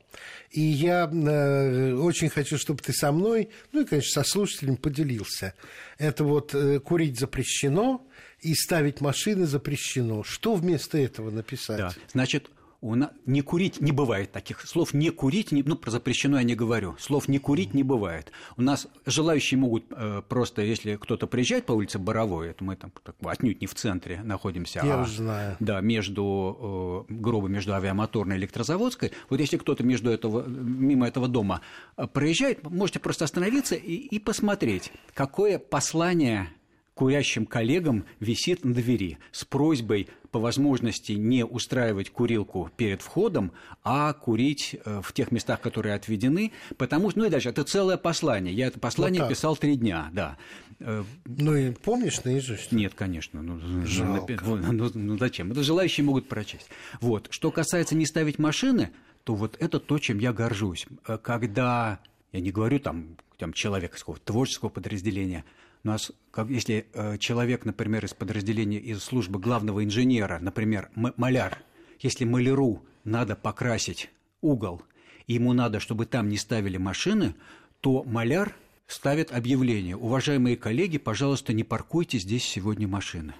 И 0.51 0.61
я 0.61 1.09
э, 1.11 1.93
очень 1.93 2.29
хочу, 2.29 2.57
чтобы 2.57 2.81
ты 2.81 2.93
со 2.93 3.11
мной, 3.11 3.49
ну 3.71 3.81
и, 3.81 3.85
конечно, 3.85 4.23
со 4.23 4.29
слушателем 4.29 4.77
поделился. 4.77 5.53
Это 5.97 6.23
вот 6.23 6.53
э, 6.53 6.79
курить 6.79 7.19
запрещено 7.19 8.05
и 8.41 8.53
ставить 8.53 9.01
машины 9.01 9.45
запрещено. 9.45 10.23
Что 10.23 10.55
вместо 10.55 10.97
этого 10.97 11.31
написать? 11.31 11.77
Да, 11.77 11.93
значит, 12.13 12.49
у 12.81 12.95
нас 12.95 13.09
не 13.25 13.41
курить 13.41 13.81
не 13.81 13.91
бывает 13.91 14.31
таких. 14.31 14.61
Слов 14.61 14.93
не 14.93 15.09
курить 15.09 15.51
не, 15.51 15.63
ну 15.63 15.75
про 15.75 15.89
запрещено 15.89 16.37
я 16.37 16.43
не 16.43 16.55
говорю. 16.55 16.95
Слов 16.99 17.27
не 17.27 17.39
курить 17.39 17.73
не 17.73 17.83
бывает. 17.83 18.31
У 18.55 18.61
нас 18.61 18.87
желающие 19.05 19.59
могут 19.59 19.85
э, 19.89 20.21
просто 20.27 20.61
если 20.61 20.95
кто-то 20.95 21.27
приезжает 21.27 21.65
по 21.65 21.71
улице 21.71 21.97
Боровой 21.97 22.49
это 22.49 22.63
мы 22.63 22.75
там 22.75 22.91
так, 23.03 23.15
отнюдь 23.25 23.61
не 23.61 23.67
в 23.67 23.73
центре 23.73 24.21
находимся 24.23 24.81
я 24.83 24.99
а, 24.99 25.01
уже 25.03 25.17
знаю. 25.17 25.57
да 25.59 25.81
между 25.81 27.05
э, 27.09 27.13
грубо 27.13 27.47
между 27.47 27.73
авиамоторной 27.73 28.35
и 28.35 28.39
электрозаводской. 28.39 29.11
Вот 29.29 29.39
если 29.39 29.57
кто-то 29.57 29.83
между 29.83 30.11
этого 30.11 30.47
мимо 30.47 31.07
этого 31.07 31.27
дома 31.27 31.61
э, 31.97 32.05
проезжает 32.05 32.63
можете 32.69 32.99
просто 32.99 33.25
остановиться 33.25 33.75
и, 33.75 33.93
и 33.93 34.19
посмотреть 34.19 34.91
какое 35.13 35.57
послание 35.57 36.49
курящим 36.97 37.45
коллегам 37.45 38.05
висит 38.19 38.65
на 38.65 38.73
двери 38.73 39.19
с 39.31 39.45
просьбой 39.45 40.09
по 40.38 40.41
возможности 40.41 41.13
не 41.13 41.43
устраивать 41.43 42.12
курилку 42.12 42.69
перед 42.78 43.02
входом, 43.02 43.54
а 43.84 44.13
курить 44.13 44.76
э, 44.86 45.02
в 45.04 45.12
тех 45.12 45.32
местах, 45.32 45.62
которые 45.62 45.95
отведены, 45.95 46.52
потому 46.78 47.10
что, 47.10 47.21
ну 47.21 47.26
и 47.26 47.30
дальше, 47.30 47.50
это 47.50 47.63
целое 47.63 47.97
послание. 47.97 48.54
Я 48.54 48.67
это 48.67 48.80
послание 48.80 49.23
вот 49.23 49.30
писал 49.30 49.58
три 49.58 49.78
дня, 49.78 50.12
да. 50.13 50.38
Ну 50.78 51.56
и 51.56 51.71
помнишь 51.71 52.23
наизусть? 52.23 52.71
Нет, 52.71 52.93
конечно. 52.93 53.41
Ну, 53.41 53.60
ну, 53.60 54.91
ну 54.93 55.17
зачем? 55.17 55.52
Это 55.52 55.63
желающие 55.63 56.06
могут 56.06 56.30
прочесть. 56.30 56.69
Вот. 57.02 57.30
Что 57.32 57.50
касается 57.50 57.95
не 57.95 58.06
ставить 58.06 58.38
машины, 58.38 58.91
то 59.23 59.34
вот 59.34 59.58
это 59.60 59.80
то, 59.80 59.97
чем 59.97 60.19
я 60.19 60.34
горжусь. 60.34 60.86
Когда, 61.23 61.97
я 62.32 62.41
не 62.41 62.52
говорю 62.52 62.80
там, 62.80 63.17
там 63.39 63.54
человек 63.54 63.95
из 63.95 64.02
какого-то 64.02 64.23
творческого 64.23 64.69
подразделения, 64.69 65.45
нас, 65.88 66.12
как, 66.32 66.50
если 66.50 66.86
э, 66.93 67.17
человек, 67.17 67.65
например, 67.65 68.06
из 68.06 68.13
подразделения, 68.13 68.78
из 68.80 69.04
службы 69.04 69.39
главного 69.39 69.84
инженера, 69.84 70.38
например, 70.39 70.89
маляр, 70.95 71.63
если 72.00 72.26
маляру 72.26 72.84
надо 73.04 73.36
покрасить 73.36 74.12
угол, 74.41 74.84
и 75.26 75.34
ему 75.34 75.54
надо, 75.54 75.80
чтобы 75.80 76.06
там 76.06 76.30
не 76.30 76.38
ставили 76.38 76.78
машины, 76.78 77.34
то 77.82 78.04
маляр 78.04 78.56
ставит 78.86 79.32
объявление 79.32 79.97
«Уважаемые 79.97 80.58
коллеги, 80.58 80.97
пожалуйста, 80.97 81.54
не 81.54 81.63
паркуйте 81.63 82.19
здесь 82.19 82.43
сегодня 82.43 82.88
машины». 82.88 83.34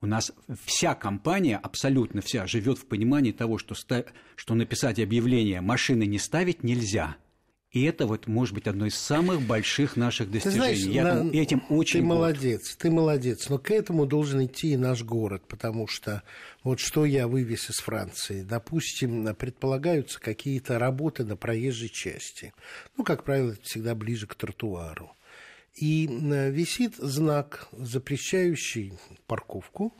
У 0.00 0.06
нас 0.06 0.32
вся 0.64 0.94
компания, 0.94 1.56
абсолютно 1.56 2.20
вся, 2.22 2.46
живет 2.46 2.78
в 2.78 2.86
понимании 2.86 3.32
того, 3.32 3.58
что, 3.58 3.74
ста... 3.74 4.04
что 4.36 4.54
написать 4.54 5.00
объявление 5.00 5.60
«машины 5.60 6.06
не 6.06 6.18
ставить 6.18 6.62
нельзя», 6.62 7.16
и 7.70 7.84
это 7.84 8.06
вот 8.06 8.26
может 8.26 8.54
быть 8.54 8.66
одно 8.66 8.86
из 8.86 8.94
самых 8.94 9.42
больших 9.42 9.96
наших 9.96 10.30
достижений. 10.30 10.74
Ты 10.74 10.76
знаешь, 10.76 10.94
Я 10.94 11.22
на... 11.22 11.30
этим 11.30 11.62
очень 11.68 12.00
Ты 12.00 12.06
горд. 12.06 12.18
молодец, 12.18 12.76
ты 12.76 12.90
молодец. 12.90 13.48
Но 13.50 13.58
к 13.58 13.70
этому 13.70 14.06
должен 14.06 14.46
идти 14.46 14.72
и 14.72 14.76
наш 14.78 15.02
город, 15.02 15.42
потому 15.46 15.86
что 15.86 16.22
вот 16.62 16.80
что 16.80 17.04
я 17.04 17.28
вывез 17.28 17.68
из 17.68 17.76
Франции. 17.76 18.42
Допустим, 18.42 19.34
предполагаются 19.34 20.18
какие-то 20.18 20.78
работы 20.78 21.24
на 21.24 21.36
проезжей 21.36 21.90
части. 21.90 22.54
Ну, 22.96 23.04
как 23.04 23.24
правило, 23.24 23.52
это 23.52 23.62
всегда 23.62 23.94
ближе 23.94 24.26
к 24.26 24.34
тротуару. 24.34 25.12
И 25.74 26.06
висит 26.08 26.96
знак, 26.96 27.68
запрещающий 27.72 28.94
парковку, 29.26 29.92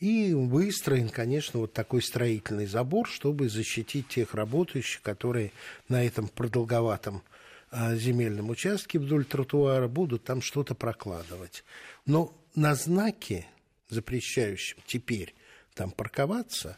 и 0.00 0.34
выстроен, 0.34 1.08
конечно, 1.08 1.60
вот 1.60 1.72
такой 1.72 2.02
строительный 2.02 2.66
забор, 2.66 3.08
чтобы 3.08 3.48
защитить 3.48 4.08
тех 4.08 4.34
работающих, 4.34 5.02
которые 5.02 5.52
на 5.88 6.04
этом 6.04 6.28
продолговатом 6.28 7.22
а, 7.70 7.94
земельном 7.96 8.50
участке 8.50 8.98
вдоль 8.98 9.24
тротуара 9.24 9.88
будут 9.88 10.24
там 10.24 10.42
что-то 10.42 10.74
прокладывать. 10.74 11.64
Но 12.06 12.32
на 12.54 12.74
знаке, 12.74 13.46
запрещающем 13.88 14.78
теперь 14.86 15.34
там 15.74 15.90
парковаться, 15.90 16.76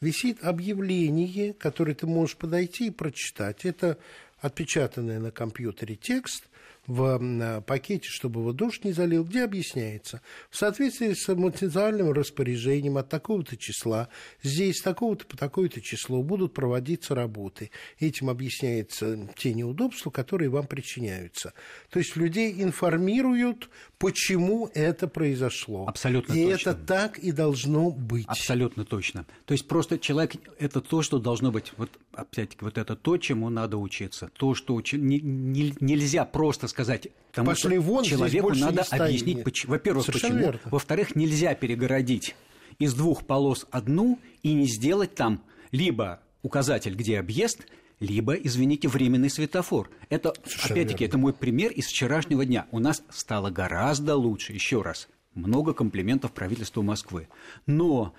висит 0.00 0.44
объявление, 0.44 1.54
которое 1.54 1.94
ты 1.94 2.06
можешь 2.06 2.36
подойти 2.36 2.88
и 2.88 2.90
прочитать. 2.90 3.64
Это 3.64 3.98
отпечатанный 4.40 5.18
на 5.18 5.30
компьютере 5.30 5.96
текст, 5.96 6.44
в 6.86 7.62
пакете, 7.66 8.08
чтобы 8.08 8.40
его 8.40 8.52
дождь 8.52 8.84
не 8.84 8.92
залил, 8.92 9.24
где 9.24 9.44
объясняется, 9.44 10.20
в 10.50 10.56
соответствии 10.56 11.12
с 11.12 11.28
муниципальным 11.34 12.12
распоряжением 12.12 12.98
от 12.98 13.08
такого-то 13.08 13.56
числа, 13.56 14.08
здесь 14.42 14.80
такого-то 14.80 15.26
по 15.26 15.36
такое-то 15.36 15.80
число 15.80 16.22
будут 16.22 16.54
проводиться 16.54 17.14
работы. 17.14 17.70
Этим 17.98 18.30
объясняются 18.30 19.28
те 19.36 19.54
неудобства, 19.54 20.10
которые 20.10 20.50
вам 20.50 20.66
причиняются. 20.66 21.54
То 21.90 21.98
есть 21.98 22.16
людей 22.16 22.62
информируют, 22.62 23.70
почему 23.98 24.70
это 24.74 25.08
произошло. 25.08 25.86
Абсолютно 25.86 26.34
и 26.34 26.50
точно. 26.50 26.70
это 26.70 26.78
так 26.78 27.18
и 27.18 27.32
должно 27.32 27.90
быть. 27.90 28.26
Абсолютно 28.26 28.84
точно. 28.84 29.26
То 29.46 29.52
есть 29.52 29.66
просто 29.66 29.98
человек– 29.98 30.34
это 30.58 30.80
то, 30.80 31.02
что 31.02 31.18
должно 31.18 31.50
быть, 31.50 31.72
вот 31.76 31.90
опять-таки, 32.12 32.64
вот 32.64 32.78
это 32.78 32.96
то, 32.96 33.16
чему 33.16 33.48
надо 33.50 33.78
учиться. 33.78 34.30
То, 34.36 34.54
что 34.54 34.74
учи... 34.74 34.98
не, 34.98 35.20
не, 35.20 35.74
нельзя 35.80 36.24
просто 36.24 36.68
сказать 36.74 37.06
тому, 37.32 37.50
Пошли 37.50 37.76
что 37.76 37.82
вон, 37.82 38.04
человеку 38.04 38.52
надо 38.54 38.82
объяснить, 38.90 39.44
почему. 39.44 39.72
Во-первых, 39.72 40.04
Совершенно 40.06 40.34
почему. 40.34 40.52
верно. 40.52 40.70
Во-вторых, 40.70 41.14
нельзя 41.14 41.54
перегородить 41.54 42.34
из 42.80 42.94
двух 42.94 43.24
полос 43.24 43.66
одну 43.70 44.18
и 44.42 44.52
не 44.52 44.66
сделать 44.66 45.14
там 45.14 45.40
либо 45.70 46.20
указатель, 46.42 46.96
где 46.96 47.20
объезд, 47.20 47.60
либо, 48.00 48.34
извините, 48.34 48.88
временный 48.88 49.30
светофор. 49.30 49.88
Это, 50.10 50.34
опять-таки, 50.64 51.04
это 51.04 51.16
мой 51.16 51.32
пример 51.32 51.70
из 51.70 51.86
вчерашнего 51.86 52.44
дня. 52.44 52.66
У 52.72 52.80
нас 52.80 53.04
стало 53.08 53.50
гораздо 53.50 54.16
лучше. 54.16 54.52
Еще 54.52 54.82
раз, 54.82 55.08
много 55.34 55.74
комплиментов 55.74 56.32
правительству 56.32 56.82
Москвы. 56.82 57.28
Но 57.66 58.14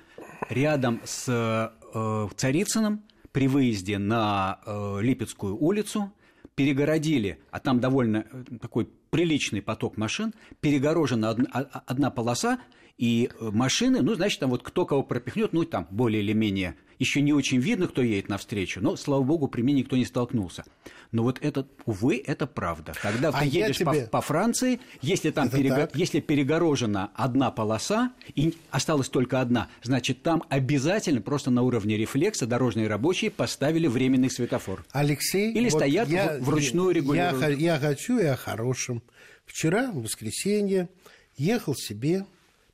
рядом 0.49 1.01
с 1.03 1.25
э, 1.27 2.27
Царицыным 2.37 3.03
при 3.33 3.49
выезде 3.49 3.97
на 3.97 4.61
э, 4.65 4.99
Липецкую 5.01 5.57
улицу 5.57 6.13
перегородили, 6.55 7.39
а 7.51 7.59
там 7.59 7.79
довольно 7.79 8.25
такой 8.61 8.89
приличный 9.09 9.61
поток 9.61 9.97
машин, 9.97 10.33
перегорожена 10.61 11.29
одна, 11.29 11.49
одна 11.85 12.09
полоса, 12.09 12.59
И 12.97 13.29
э, 13.39 13.49
машины, 13.51 14.01
ну, 14.01 14.15
значит, 14.15 14.39
там 14.39 14.51
вот 14.51 14.63
кто 14.63 14.85
кого 14.85 15.03
пропихнет, 15.03 15.53
ну, 15.53 15.65
там 15.65 15.87
более 15.89 16.21
или 16.21 16.33
менее 16.33 16.75
еще 16.99 17.21
не 17.21 17.33
очень 17.33 17.59
видно, 17.59 17.87
кто 17.87 18.01
едет 18.01 18.29
навстречу, 18.29 18.81
но, 18.81 18.95
слава 18.95 19.23
богу, 19.23 19.47
при 19.47 19.61
мне 19.61 19.73
никто 19.73 19.95
не 19.95 20.05
столкнулся. 20.05 20.63
Но 21.11 21.23
вот 21.23 21.39
это, 21.41 21.67
увы, 21.85 22.21
это 22.25 22.47
правда. 22.47 22.93
Когда 23.01 23.29
а 23.29 23.39
ты 23.41 23.45
едешь 23.45 23.77
тебе... 23.77 23.85
по, 23.85 24.07
по 24.07 24.21
Франции, 24.21 24.79
если 25.01 25.31
там 25.31 25.49
перего... 25.49 25.87
если 25.93 26.19
перегорожена 26.19 27.11
одна 27.13 27.51
полоса 27.51 28.13
и 28.33 28.55
осталась 28.69 29.09
только 29.09 29.41
одна, 29.41 29.69
значит, 29.83 30.23
там 30.23 30.43
обязательно 30.49 31.21
просто 31.21 31.51
на 31.51 31.61
уровне 31.63 31.97
рефлекса 31.97 32.45
дорожные 32.45 32.87
рабочие 32.87 33.31
поставили 33.31 33.87
временный 33.87 34.29
светофор. 34.29 34.85
Алексей, 34.91 35.51
или 35.51 35.69
вот 35.69 35.79
стоят 35.79 36.09
я, 36.09 36.37
вручную 36.39 36.91
регулируют. 36.91 37.59
Я, 37.59 37.73
я 37.73 37.79
хочу 37.79 38.19
и 38.19 38.25
о 38.25 38.35
хорошем. 38.35 39.03
Вчера, 39.45 39.91
в 39.91 40.01
воскресенье, 40.01 40.89
ехал 41.37 41.75
себе 41.75 42.25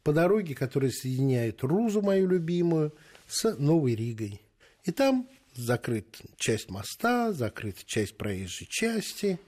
по 0.04 0.14
дороге, 0.14 0.56
которая 0.56 0.92
соединяет 0.92 1.64
Рузу, 1.64 2.02
мою 2.02 2.28
любимую, 2.28 2.94
с 3.28 3.56
Новой 3.58 3.96
Ригой. 3.96 4.42
И 4.84 4.92
там 4.92 5.28
закрыт 5.54 6.22
часть 6.38 6.70
моста, 6.70 7.34
закрыта 7.34 7.82
часть 7.86 8.18
проезжей 8.18 8.68
части, 8.68 9.40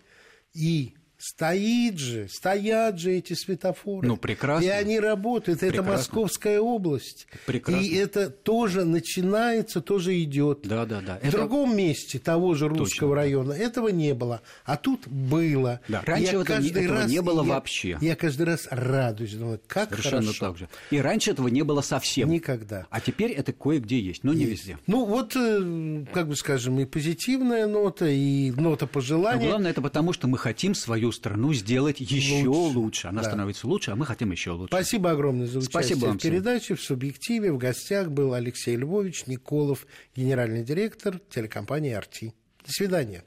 и 0.53 0.93
Стоит 1.25 1.99
же, 1.99 2.27
стоят 2.27 2.99
же 2.99 3.13
эти 3.13 3.31
светофоры. 3.31 4.05
Ну, 4.05 4.17
прекрасно. 4.17 4.65
И 4.65 4.67
они 4.67 4.99
работают. 4.99 5.61
Прекрасно. 5.61 5.81
Это 5.81 5.97
Московская 5.97 6.59
область. 6.59 7.27
Прекрасно. 7.45 7.81
И 7.81 7.95
это 7.95 8.29
тоже 8.29 8.83
начинается, 8.83 9.79
тоже 9.79 10.21
идет. 10.21 10.63
Да, 10.63 10.85
да, 10.85 10.99
да. 10.99 11.19
В 11.21 11.23
это... 11.23 11.37
другом 11.37 11.77
месте 11.77 12.19
того 12.19 12.55
же 12.55 12.67
Русского 12.67 13.11
Точно. 13.11 13.15
района 13.15 13.53
этого 13.53 13.87
не 13.87 14.13
было. 14.13 14.41
А 14.65 14.75
тут 14.75 15.07
было. 15.07 15.79
Да. 15.87 16.01
Раньше 16.05 16.31
этого, 16.31 16.43
каждый 16.43 16.83
этого 16.83 16.99
раз, 16.99 17.09
не 17.09 17.21
было 17.21 17.41
я, 17.41 17.49
вообще. 17.53 17.97
Я 18.01 18.17
каждый 18.17 18.45
раз 18.45 18.67
радуюсь. 18.69 19.35
Думаю, 19.35 19.61
как 19.65 19.91
Совершенно 19.91 20.23
хорошо. 20.23 20.45
так 20.45 20.57
же. 20.57 20.69
И 20.91 20.97
раньше 20.97 21.31
этого 21.31 21.47
не 21.47 21.61
было 21.61 21.79
совсем. 21.79 22.29
Никогда. 22.29 22.85
А 22.89 22.99
теперь 22.99 23.31
это 23.31 23.53
кое-где 23.53 23.97
есть, 23.97 24.25
но 24.25 24.33
есть. 24.33 24.43
не 24.43 24.51
везде. 24.51 24.77
Ну, 24.87 25.05
вот, 25.05 25.37
э, 25.37 26.03
как 26.13 26.27
бы 26.27 26.35
скажем, 26.35 26.81
и 26.81 26.85
позитивная 26.85 27.65
нота, 27.65 28.07
и 28.09 28.51
нота 28.51 28.87
пожелания. 28.87 29.41
Но 29.41 29.47
главное, 29.51 29.71
это 29.71 29.81
потому, 29.81 30.11
что 30.11 30.27
мы 30.27 30.37
хотим 30.37 30.75
свою 30.75 31.12
страну 31.13 31.53
сделать 31.53 31.73
делать 31.73 31.99
еще 31.99 32.47
лучше. 32.47 32.77
лучше. 32.77 33.07
Она 33.07 33.21
да. 33.21 33.27
становится 33.27 33.67
лучше, 33.67 33.91
а 33.91 33.95
мы 33.95 34.05
хотим 34.05 34.31
еще 34.31 34.51
лучше. 34.51 34.67
Спасибо 34.67 35.11
огромное 35.11 35.47
за 35.47 35.59
участие 35.59 35.95
Спасибо 35.97 36.13
в 36.13 36.17
передаче. 36.17 36.75
В 36.75 36.81
«Субъективе» 36.81 37.51
в 37.51 37.57
гостях 37.57 38.09
был 38.09 38.33
Алексей 38.33 38.75
Львович 38.75 39.27
Николов, 39.27 39.85
генеральный 40.15 40.63
директор 40.63 41.19
телекомпании 41.29 41.91
«Арти». 41.91 42.33
До 42.65 42.71
свидания. 42.71 43.23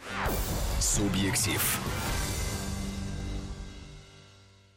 «Субъектив». 0.80 1.80